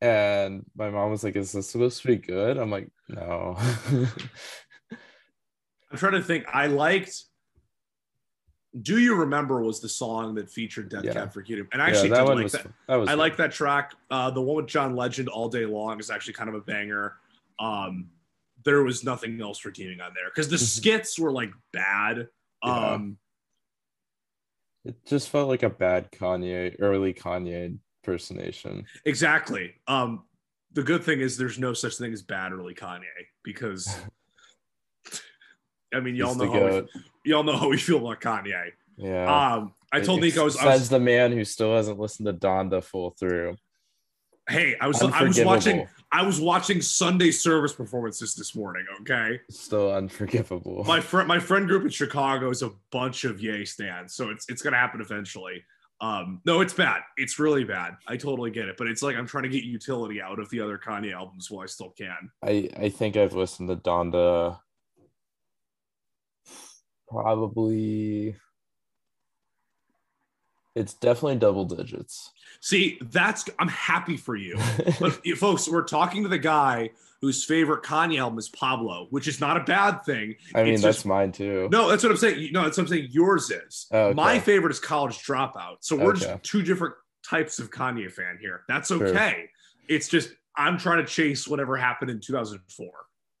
And 0.00 0.64
my 0.76 0.90
mom 0.90 1.10
was 1.10 1.24
like, 1.24 1.36
Is 1.36 1.52
this 1.52 1.70
supposed 1.70 2.02
to 2.02 2.08
be 2.08 2.16
good? 2.16 2.56
I'm 2.56 2.70
like, 2.70 2.88
No. 3.08 3.56
I'm 5.90 5.96
trying 5.96 6.12
to 6.12 6.22
think. 6.22 6.44
I 6.52 6.66
liked 6.66 7.24
do 8.82 8.98
You 8.98 9.16
Remember 9.16 9.62
was 9.62 9.80
the 9.80 9.88
song 9.88 10.34
that 10.34 10.50
featured 10.50 10.88
Death 10.88 11.04
yeah. 11.04 11.12
Cab 11.12 11.32
for 11.32 11.42
Cutie. 11.42 11.66
And 11.72 11.80
I 11.80 11.88
actually 11.88 12.10
yeah, 12.10 12.24
did 12.24 12.28
like 12.28 12.42
was, 12.44 12.52
that. 12.52 12.66
that 12.86 12.96
was 12.96 13.08
I 13.08 13.14
like 13.14 13.36
that 13.38 13.52
track. 13.52 13.94
Uh, 14.10 14.30
the 14.30 14.42
one 14.42 14.56
with 14.56 14.66
John 14.66 14.94
Legend, 14.94 15.28
All 15.28 15.48
Day 15.48 15.64
Long, 15.64 15.98
is 15.98 16.10
actually 16.10 16.34
kind 16.34 16.48
of 16.48 16.54
a 16.54 16.60
banger. 16.60 17.14
Um, 17.58 18.08
there 18.64 18.82
was 18.82 19.04
nothing 19.04 19.40
else 19.40 19.64
redeeming 19.64 20.00
on 20.00 20.12
there 20.14 20.30
because 20.32 20.48
the 20.48 20.56
mm-hmm. 20.56 20.64
skits 20.64 21.18
were 21.18 21.32
like 21.32 21.50
bad. 21.72 22.28
Yeah. 22.64 22.92
Um, 22.92 23.16
it 24.84 25.04
just 25.06 25.28
felt 25.30 25.48
like 25.48 25.62
a 25.62 25.70
bad 25.70 26.10
Kanye, 26.12 26.76
early 26.78 27.14
Kanye 27.14 27.78
impersonation. 28.08 28.86
Exactly. 29.04 29.74
Um, 29.86 30.24
the 30.72 30.82
good 30.82 31.04
thing 31.04 31.20
is 31.20 31.36
there's 31.36 31.58
no 31.58 31.72
such 31.72 31.96
thing 31.96 32.12
as 32.12 32.22
bad 32.22 32.52
early 32.52 32.74
Kanye 32.74 33.04
because 33.42 33.98
I 35.94 36.00
mean, 36.00 36.14
y'all 36.14 36.34
know 36.34 36.50
how 36.52 36.66
we, 36.70 36.88
y'all 37.24 37.42
know 37.42 37.56
how 37.56 37.68
we 37.68 37.78
feel 37.78 37.98
about 37.98 38.20
Kanye. 38.20 38.72
Yeah. 38.96 39.54
Um, 39.54 39.74
I 39.92 40.00
told 40.00 40.20
Nico 40.20 40.42
I 40.42 40.44
was, 40.44 40.56
I 40.56 40.66
was, 40.66 40.88
the 40.88 41.00
man 41.00 41.32
who 41.32 41.44
still 41.44 41.74
hasn't 41.74 41.98
listened 41.98 42.26
to 42.26 42.34
Donda 42.34 42.84
full 42.84 43.10
through. 43.10 43.56
Hey, 44.48 44.76
I 44.80 44.86
was 44.86 45.00
I 45.02 45.22
was 45.22 45.40
watching 45.40 45.86
I 46.10 46.22
was 46.22 46.40
watching 46.40 46.80
Sunday 46.80 47.30
service 47.30 47.72
performances 47.72 48.34
this 48.34 48.54
morning. 48.54 48.84
Okay, 49.02 49.40
still 49.50 49.92
unforgivable. 49.92 50.84
My 50.84 51.00
friend 51.00 51.28
my 51.28 51.38
friend 51.38 51.66
group 51.66 51.84
in 51.84 51.90
Chicago 51.90 52.50
is 52.50 52.62
a 52.62 52.70
bunch 52.90 53.24
of 53.24 53.40
Yay 53.40 53.64
stands, 53.64 54.14
so 54.14 54.30
it's 54.30 54.46
it's 54.48 54.62
gonna 54.62 54.76
happen 54.76 55.00
eventually. 55.00 55.64
Um, 56.00 56.40
no, 56.44 56.60
it's 56.60 56.72
bad. 56.72 57.02
It's 57.16 57.38
really 57.38 57.64
bad. 57.64 57.96
I 58.06 58.16
totally 58.16 58.50
get 58.50 58.68
it, 58.68 58.76
but 58.76 58.86
it's 58.86 59.02
like 59.02 59.16
I'm 59.16 59.26
trying 59.26 59.44
to 59.44 59.48
get 59.48 59.64
utility 59.64 60.22
out 60.22 60.38
of 60.38 60.48
the 60.50 60.60
other 60.60 60.78
Kanye 60.78 61.12
albums 61.12 61.50
while 61.50 61.64
I 61.64 61.66
still 61.66 61.90
can. 61.90 62.30
I 62.44 62.68
I 62.76 62.88
think 62.88 63.16
I've 63.16 63.34
listened 63.34 63.68
to 63.68 63.76
Donda 63.76 64.58
probably 67.08 68.36
it's 70.78 70.94
definitely 70.94 71.36
double 71.36 71.64
digits. 71.64 72.32
See, 72.60 72.98
that's 73.00 73.48
I'm 73.58 73.68
happy 73.68 74.16
for 74.16 74.36
you. 74.36 74.58
but 75.00 75.24
folks, 75.36 75.68
we're 75.68 75.84
talking 75.84 76.22
to 76.22 76.28
the 76.28 76.38
guy 76.38 76.90
whose 77.20 77.44
favorite 77.44 77.82
Kanye 77.82 78.18
album 78.18 78.38
is 78.38 78.48
Pablo, 78.48 79.08
which 79.10 79.26
is 79.28 79.40
not 79.40 79.56
a 79.56 79.64
bad 79.64 80.04
thing. 80.04 80.36
I 80.54 80.62
mean, 80.62 80.74
it's 80.74 80.82
that's 80.82 80.98
just, 80.98 81.06
mine 81.06 81.32
too. 81.32 81.68
No, 81.70 81.88
that's 81.88 82.02
what 82.02 82.10
I'm 82.10 82.18
saying. 82.18 82.52
No, 82.52 82.62
that's 82.62 82.76
what 82.76 82.84
I'm 82.84 82.88
saying. 82.88 83.08
Yours 83.10 83.50
is. 83.50 83.86
Oh, 83.90 83.98
okay. 83.98 84.14
My 84.14 84.38
favorite 84.38 84.70
is 84.70 84.80
College 84.80 85.18
Dropout. 85.18 85.78
So 85.80 85.96
we're 85.96 86.12
okay. 86.12 86.20
just 86.20 86.42
two 86.44 86.62
different 86.62 86.94
types 87.24 87.58
of 87.58 87.70
Kanye 87.70 88.10
fan 88.10 88.38
here. 88.40 88.62
That's 88.68 88.90
okay. 88.90 89.34
True. 89.34 89.96
It's 89.96 90.08
just 90.08 90.30
I'm 90.56 90.78
trying 90.78 91.04
to 91.04 91.10
chase 91.10 91.46
whatever 91.46 91.76
happened 91.76 92.10
in 92.10 92.20
2004. 92.20 92.90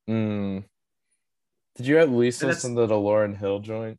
Mm. 0.08 0.64
Did 1.76 1.86
you 1.86 1.98
at 1.98 2.10
least 2.10 2.42
and 2.42 2.50
listen 2.50 2.74
to 2.76 2.86
the 2.86 2.94
Lauryn 2.94 3.36
Hill 3.36 3.60
joint? 3.60 3.98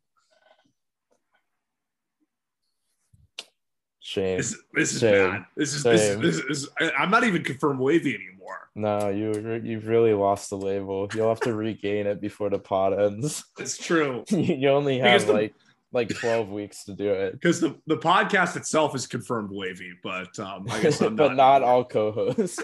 Shame. 4.10 4.38
This, 4.38 4.56
this 4.74 4.92
is 4.92 5.00
Same. 5.00 5.30
bad. 5.30 5.44
This 5.56 5.72
is, 5.72 5.84
this 5.84 6.00
is 6.02 6.18
this 6.20 6.36
is 6.38 6.68
I'm 6.98 7.12
not 7.12 7.22
even 7.22 7.44
confirmed 7.44 7.78
wavy 7.78 8.16
anymore. 8.16 8.68
No, 8.74 9.08
you 9.08 9.60
you've 9.62 9.86
really 9.86 10.14
lost 10.14 10.50
the 10.50 10.56
label. 10.56 11.08
You'll 11.14 11.28
have 11.28 11.38
to 11.42 11.54
regain 11.54 12.08
it 12.08 12.20
before 12.20 12.50
the 12.50 12.58
pod 12.58 12.98
ends. 12.98 13.44
It's 13.60 13.78
true 13.78 14.24
you 14.30 14.68
only 14.70 14.98
have 14.98 15.26
the- 15.28 15.32
like 15.32 15.54
like 15.92 16.08
12 16.08 16.48
weeks 16.48 16.84
to 16.86 16.94
do 16.94 17.12
it. 17.12 17.34
because 17.34 17.60
the 17.60 17.76
the 17.86 17.98
podcast 17.98 18.56
itself 18.56 18.96
is 18.96 19.06
confirmed 19.06 19.50
wavy, 19.52 19.92
but 20.02 20.36
um, 20.40 20.66
I 20.68 20.80
guess 20.82 21.00
I'm 21.00 21.14
but 21.22 21.34
not, 21.36 21.36
not 21.36 21.62
all 21.62 21.84
co-hosts. 21.84 22.58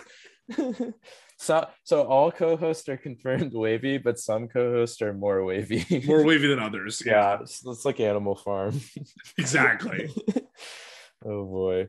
so 1.38 1.66
so 1.84 2.02
all 2.02 2.32
co-hosts 2.32 2.88
are 2.88 2.96
confirmed 2.96 3.52
wavy, 3.54 3.98
but 3.98 4.18
some 4.18 4.48
co-hosts 4.48 5.00
are 5.00 5.14
more 5.14 5.44
wavy. 5.44 5.84
more 6.08 6.24
wavy 6.24 6.48
than 6.48 6.58
others. 6.58 7.04
yeah, 7.06 7.38
it's, 7.40 7.64
it's 7.64 7.84
like 7.84 8.00
Animal 8.00 8.34
Farm. 8.34 8.80
exactly. 9.38 10.10
Oh 11.26 11.44
boy. 11.44 11.88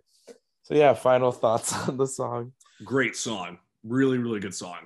So 0.63 0.75
yeah, 0.75 0.93
final 0.93 1.31
thoughts 1.31 1.73
on 1.87 1.97
the 1.97 2.07
song. 2.07 2.53
Great 2.83 3.15
song. 3.15 3.57
Really, 3.83 4.17
really 4.17 4.39
good 4.39 4.53
song. 4.55 4.79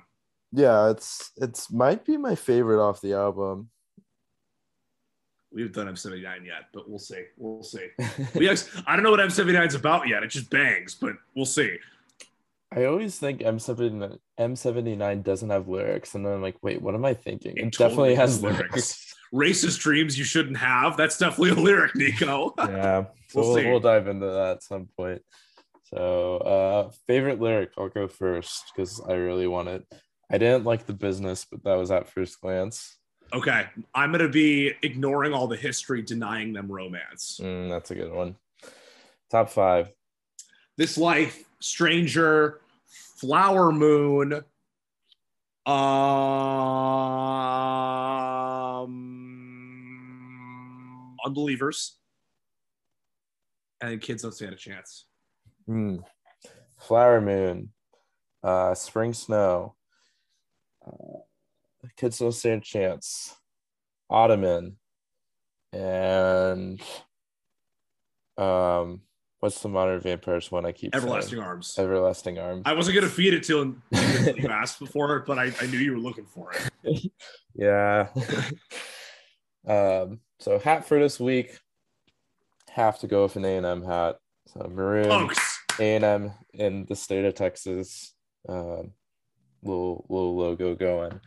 Yeah, 0.52 0.90
it's 0.90 1.32
it's 1.36 1.70
might 1.72 2.04
be 2.04 2.16
my 2.16 2.34
favorite 2.34 2.82
off 2.86 3.00
the 3.00 3.14
album. 3.14 3.70
We 5.54 5.62
haven't 5.62 5.74
done 5.74 5.94
M79 5.94 6.46
yet, 6.46 6.68
but 6.72 6.88
we'll 6.88 6.98
see. 6.98 7.24
We'll 7.36 7.62
see. 7.62 7.88
We 8.34 8.48
actually, 8.48 8.82
I 8.86 8.94
don't 8.96 9.02
know 9.02 9.10
what 9.10 9.20
M79 9.20 9.66
is 9.66 9.74
about 9.74 10.08
yet. 10.08 10.22
It 10.22 10.28
just 10.28 10.48
bangs, 10.48 10.94
but 10.94 11.12
we'll 11.34 11.44
see. 11.44 11.76
I 12.74 12.84
always 12.86 13.18
think 13.18 13.40
M79 13.40 14.18
M79 14.40 15.22
doesn't 15.22 15.50
have 15.50 15.68
lyrics, 15.68 16.14
and 16.14 16.24
then 16.24 16.32
I'm 16.32 16.42
like, 16.42 16.56
wait, 16.62 16.80
what 16.80 16.94
am 16.94 17.04
I 17.04 17.12
thinking? 17.12 17.56
It, 17.58 17.64
It 17.66 17.72
definitely 17.72 18.14
totally 18.14 18.14
has 18.14 18.30
has 18.34 18.42
lyrics. 18.42 18.60
lyrics. 18.62 19.14
Racist 19.32 19.78
dreams 19.80 20.18
you 20.18 20.24
shouldn't 20.24 20.58
have. 20.58 20.96
That's 20.96 21.16
definitely 21.18 21.50
a 21.50 21.64
lyric, 21.64 21.94
Nico. 21.94 22.54
yeah, 22.58 23.04
so 23.28 23.40
We'll 23.40 23.54
we'll, 23.54 23.64
we'll 23.64 23.80
dive 23.80 24.08
into 24.08 24.26
that 24.26 24.56
at 24.56 24.62
some 24.62 24.88
point. 24.96 25.22
So, 25.84 26.38
uh, 26.38 26.90
favorite 27.06 27.40
lyric, 27.40 27.70
I'll 27.76 27.88
go 27.88 28.08
first 28.08 28.72
because 28.74 29.00
I 29.00 29.14
really 29.14 29.46
want 29.46 29.68
it. 29.68 29.86
I 30.30 30.38
didn't 30.38 30.64
like 30.64 30.86
the 30.86 30.94
business, 30.94 31.46
but 31.50 31.62
that 31.64 31.74
was 31.74 31.90
at 31.90 32.08
first 32.08 32.40
glance. 32.40 32.96
Okay, 33.34 33.66
I'm 33.94 34.12
gonna 34.12 34.28
be 34.28 34.72
ignoring 34.82 35.32
all 35.32 35.46
the 35.46 35.56
history, 35.56 36.02
denying 36.02 36.52
them 36.52 36.70
romance. 36.70 37.40
Mm, 37.42 37.70
that's 37.70 37.90
a 37.90 37.94
good 37.94 38.12
one. 38.12 38.36
Top 39.30 39.48
five. 39.50 39.90
This 40.76 40.98
life, 40.98 41.44
stranger, 41.60 42.60
flower 43.18 43.72
moon, 43.72 44.42
um, 45.64 45.72
unbelievers, 51.24 51.98
and 53.80 54.00
kids 54.00 54.22
don't 54.22 54.32
stand 54.32 54.52
a 54.52 54.56
chance. 54.56 55.06
Hmm. 55.66 55.96
Flower 56.78 57.20
Moon, 57.20 57.70
uh, 58.42 58.74
Spring 58.74 59.12
Snow, 59.12 59.74
uh, 60.86 61.18
Kids 61.96 62.18
Don't 62.18 62.32
Stand 62.32 62.62
a 62.62 62.64
Chance, 62.64 63.36
Ottoman, 64.10 64.76
and 65.72 66.80
um, 68.36 69.02
what's 69.40 69.60
the 69.60 69.68
Modern 69.68 70.00
Vampires 70.00 70.50
one 70.50 70.66
I 70.66 70.72
keep 70.72 70.94
saying? 70.94 71.04
Everlasting 71.04 71.38
arms. 71.38 71.76
Everlasting 71.78 72.38
Arms. 72.38 72.62
I 72.64 72.72
wasn't 72.72 72.96
gonna 72.96 73.08
feed 73.08 73.34
it 73.34 73.42
till 73.42 73.74
you 73.90 74.48
asked 74.48 74.78
before 74.78 75.20
but 75.26 75.38
I, 75.38 75.52
I 75.60 75.66
knew 75.66 75.78
you 75.78 75.92
were 75.92 75.98
looking 75.98 76.26
for 76.26 76.52
it. 76.52 77.12
Yeah. 77.54 78.08
um, 79.68 80.20
so 80.42 80.58
hat 80.58 80.84
for 80.84 80.98
this 80.98 81.20
week, 81.20 81.58
have 82.68 82.98
to 83.00 83.06
go 83.06 83.22
with 83.22 83.36
an 83.36 83.44
A&M 83.44 83.82
hat. 83.84 84.16
So 84.48 84.70
maroon. 84.72 85.08
Punks. 85.08 85.58
A&M 85.80 86.32
in 86.52 86.84
the 86.86 86.96
state 86.96 87.24
of 87.24 87.34
Texas 87.34 88.14
um, 88.48 88.92
little 89.62 90.04
little 90.08 90.36
logo 90.36 90.74
going, 90.74 91.20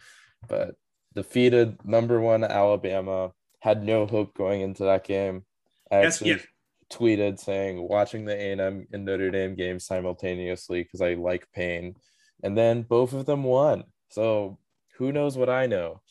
but 0.47 0.75
defeated 1.13 1.77
number 1.85 2.19
one 2.19 2.43
Alabama. 2.43 3.31
Had 3.61 3.83
no 3.83 4.05
hope 4.05 4.35
going 4.35 4.61
into 4.61 4.83
that 4.83 5.03
game. 5.05 5.43
I 5.91 6.01
Yes, 6.01 6.17
actually 6.17 6.31
yeah. 6.31 6.37
tweeted 6.91 7.39
saying 7.39 7.87
watching 7.87 8.25
the 8.25 8.35
A&M 8.35 8.87
and 8.91 9.05
Notre 9.05 9.31
Dame 9.31 9.55
game 9.55 9.79
simultaneously 9.79 10.83
because 10.83 11.01
I 11.01 11.15
like 11.15 11.47
pain, 11.53 11.95
and 12.43 12.57
then 12.57 12.83
both 12.83 13.13
of 13.13 13.25
them 13.25 13.43
won. 13.43 13.85
So 14.09 14.59
who 14.97 15.11
knows 15.11 15.37
what 15.37 15.49
I 15.49 15.65
know? 15.65 16.01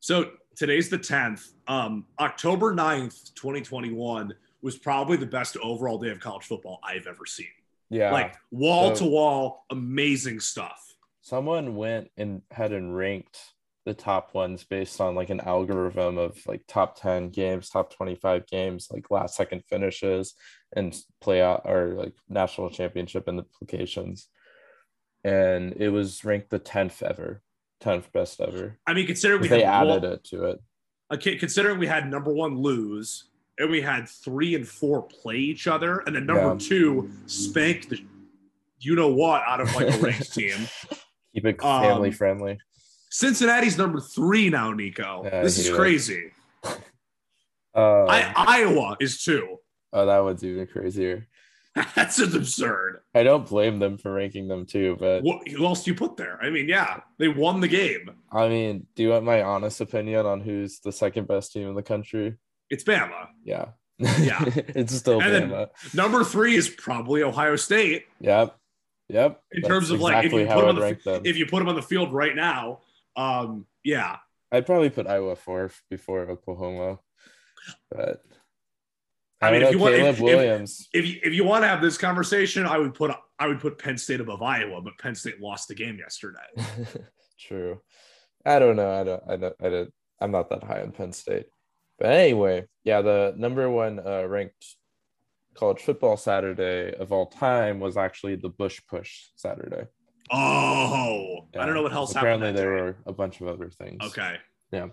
So 0.00 0.30
today's 0.56 0.88
the 0.88 0.98
10th. 0.98 1.52
Um, 1.66 2.06
October 2.18 2.74
9th, 2.74 3.34
2021 3.34 4.32
was 4.62 4.76
probably 4.76 5.16
the 5.16 5.26
best 5.26 5.56
overall 5.62 5.98
day 5.98 6.10
of 6.10 6.20
college 6.20 6.44
football 6.44 6.80
I've 6.82 7.06
ever 7.06 7.26
seen. 7.26 7.46
Yeah, 7.90 8.10
Like 8.12 8.34
wall 8.50 8.92
to 8.94 9.04
wall, 9.04 9.66
amazing 9.70 10.40
stuff. 10.40 10.94
someone 11.20 11.76
went 11.76 12.10
and 12.16 12.42
had 12.50 12.72
and 12.72 12.96
ranked 12.96 13.38
the 13.84 13.94
top 13.94 14.32
ones 14.34 14.64
based 14.64 15.00
on 15.00 15.14
like 15.14 15.28
an 15.28 15.40
algorithm 15.40 16.16
of 16.16 16.38
like 16.46 16.62
top 16.66 16.98
10 16.98 17.28
games 17.28 17.68
top 17.68 17.92
25 17.94 18.46
games 18.46 18.88
like 18.90 19.10
last 19.10 19.36
second 19.36 19.62
finishes 19.68 20.34
and 20.74 20.96
playoff 21.22 21.60
or 21.66 21.92
like 21.94 22.14
national 22.26 22.70
championship 22.70 23.28
implications 23.28 24.28
and 25.22 25.74
it 25.76 25.90
was 25.90 26.24
ranked 26.24 26.48
the 26.48 26.58
10th 26.58 27.02
ever 27.02 27.42
10th 27.84 28.10
best 28.12 28.40
ever 28.40 28.78
I 28.86 28.94
mean, 28.94 29.06
considering 29.06 29.40
we 29.42 29.48
they 29.48 29.62
added 29.64 30.02
wall- 30.02 30.12
it 30.12 30.24
to 30.24 30.44
it 30.44 30.60
okay, 31.12 31.36
considering 31.36 31.78
we 31.78 31.86
had 31.86 32.10
number 32.10 32.32
one 32.32 32.56
lose 32.56 33.24
and 33.58 33.70
we 33.70 33.80
had 33.82 34.08
three 34.08 34.54
and 34.56 34.66
four 34.66 35.02
play 35.02 35.36
each 35.36 35.66
other, 35.68 35.98
and 36.06 36.16
then 36.16 36.26
number 36.26 36.52
Yeah. 36.52 36.56
two 36.58 37.10
spanked 37.26 37.90
the 37.90 38.04
you 38.80 38.94
know 38.96 39.08
what 39.08 39.42
out 39.46 39.60
of 39.60 39.74
like 39.76 39.94
a 39.94 39.98
ranked 39.98 40.32
team. 40.38 40.56
keep 41.34 41.44
it 41.46 41.62
Um, 41.64 41.82
family 41.82 42.10
friendly 42.10 42.58
Cincinnati's 43.10 43.78
number 43.78 44.00
three 44.00 44.50
now, 44.50 44.72
Nico. 44.72 45.22
Yeah, 45.24 45.42
this 45.42 45.56
is 45.56 45.70
crazy. 45.70 46.32
uh, 46.64 48.04
I, 48.04 48.32
Iowa 48.36 48.96
is 49.00 49.22
two. 49.22 49.58
oh 49.92 50.06
that 50.06 50.18
one's 50.18 50.42
even 50.44 50.66
crazier 50.66 51.26
That's 51.94 52.16
just 52.16 52.36
absurd. 52.36 53.00
i 53.14 53.22
don't 53.22 53.48
blame 53.48 53.78
them 53.78 53.98
for 53.98 54.12
ranking 54.12 54.46
them 54.46 54.64
too 54.64 54.96
but 54.98 55.22
What 55.22 55.48
who 55.48 55.64
else 55.64 55.84
do 55.84 55.90
you 55.90 55.96
put 55.96 56.16
there? 56.16 56.38
I 56.40 56.50
mean, 56.50 56.68
yeah, 56.68 57.00
they 57.18 57.28
won 57.28 57.60
the 57.60 57.68
game. 57.68 58.10
I 58.30 58.48
mean, 58.48 58.86
do 58.94 59.02
you 59.02 59.10
want 59.10 59.24
my 59.24 59.42
honest 59.42 59.80
opinion 59.80 60.26
on 60.26 60.40
who's 60.40 60.80
the 60.80 60.92
second 60.92 61.26
best 61.26 61.52
team 61.52 61.68
in 61.68 61.74
the 61.74 61.82
country? 61.82 62.36
It's 62.70 62.84
Bama. 62.84 63.28
Yeah. 63.44 63.66
Yeah. 63.98 64.44
it's 64.46 64.94
still 64.94 65.20
And 65.20 65.50
Bama. 65.50 65.68
Number 65.94 66.24
three 66.24 66.54
is 66.54 66.68
probably 66.68 67.22
Ohio 67.22 67.56
State. 67.56 68.04
Yep. 68.20 68.56
Yep. 69.08 69.42
In 69.52 69.60
That's 69.60 69.68
terms 69.68 69.90
of, 69.90 70.00
like, 70.00 70.24
if 70.24 70.32
you 70.32 70.46
put 70.46 70.66
them 70.66 70.76
the 70.76 70.98
them. 71.04 71.22
If 71.24 71.36
you 71.36 71.46
put 71.46 71.58
them 71.58 71.68
on 71.68 71.74
the 71.74 71.82
field 71.82 72.12
right 72.12 72.34
now, 72.34 72.80
um, 73.16 73.66
yeah, 73.84 74.16
I'd 74.50 74.66
probably 74.66 74.90
put 74.90 75.06
Iowa 75.06 75.36
fourth 75.36 75.82
before 75.90 76.30
Oklahoma. 76.30 77.00
But 77.90 78.22
I 79.44 79.48
I, 79.48 79.50
mean, 79.52 79.60
mean, 79.60 79.68
if 79.68 79.72
you 79.74 79.78
want- 79.78 79.94
Caleb 79.96 80.08
if- 80.14 80.16
if- 80.18 80.22
Williams. 80.24 80.88
if 80.92 81.06
you, 81.06 81.20
if 81.22 81.34
you 81.34 81.44
want 81.44 81.62
to 81.64 81.68
have 81.68 81.82
this 81.82 81.98
conversation, 81.98 82.66
I 82.66 82.78
would 82.78 82.94
put 82.94 83.10
I 83.38 83.46
would 83.46 83.60
put 83.60 83.78
Penn 83.78 83.98
State 83.98 84.20
above 84.20 84.42
Iowa, 84.42 84.80
but 84.80 84.96
Penn 84.98 85.14
State 85.14 85.40
lost 85.40 85.68
the 85.68 85.74
game 85.74 85.98
yesterday. 85.98 86.38
True. 87.38 87.80
I 88.46 88.58
don't 88.58 88.76
know. 88.76 88.90
I 88.90 89.04
don't. 89.04 89.22
I 89.28 89.36
don't. 89.36 89.54
I 89.60 89.68
don't. 89.70 89.92
I'm 90.20 90.30
not 90.30 90.48
that 90.50 90.62
high 90.64 90.82
on 90.82 90.92
Penn 90.92 91.12
State. 91.12 91.46
But 91.98 92.10
anyway, 92.10 92.66
yeah, 92.84 93.02
the 93.02 93.34
number 93.36 93.68
one 93.70 94.00
uh, 94.04 94.24
ranked 94.26 94.64
college 95.54 95.80
football 95.80 96.16
Saturday 96.16 96.94
of 96.94 97.12
all 97.12 97.26
time 97.26 97.80
was 97.80 97.96
actually 97.96 98.36
the 98.36 98.48
Bush 98.48 98.80
Push 98.88 99.28
Saturday. 99.36 99.86
Oh, 100.30 101.48
I 101.58 101.66
don't 101.66 101.74
know 101.74 101.82
what 101.82 101.92
Yeah, 101.92 101.98
else 101.98 102.12
Apparently, 102.12 102.46
happened. 102.48 102.58
that 102.58 102.62
there 102.62 102.76
day. 102.76 102.82
were 102.82 102.96
a 103.06 103.12
bunch 103.12 103.40
of 103.40 103.48
other 103.48 103.68
things. 103.70 103.98
Okay, 104.04 104.36
Yeah. 104.72 104.88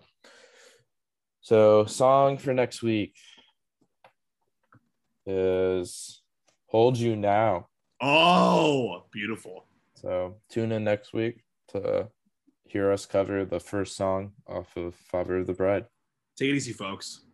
So, 1.43 1.85
song 1.85 2.37
for 2.37 2.53
next 2.53 2.83
week 2.83 3.15
is 5.25 6.21
Hold 6.67 6.97
You 6.97 7.15
Now. 7.15 7.67
Oh, 8.01 9.03
beautiful. 9.11 9.65
So 9.95 10.37
tune 10.49 10.71
in 10.71 10.83
next 10.83 11.13
week 11.13 11.43
to 11.69 12.09
hear 12.65 12.91
us 12.91 13.05
cover 13.05 13.45
the 13.45 13.59
first 13.59 13.95
song 13.95 14.31
off 14.47 14.75
of 14.75 14.95
Father 14.95 15.37
of 15.37 15.47
the 15.47 15.53
Bride. 15.53 15.85
Take 16.37 16.49
it 16.49 16.55
easy, 16.55 16.73
folks. 16.73 17.25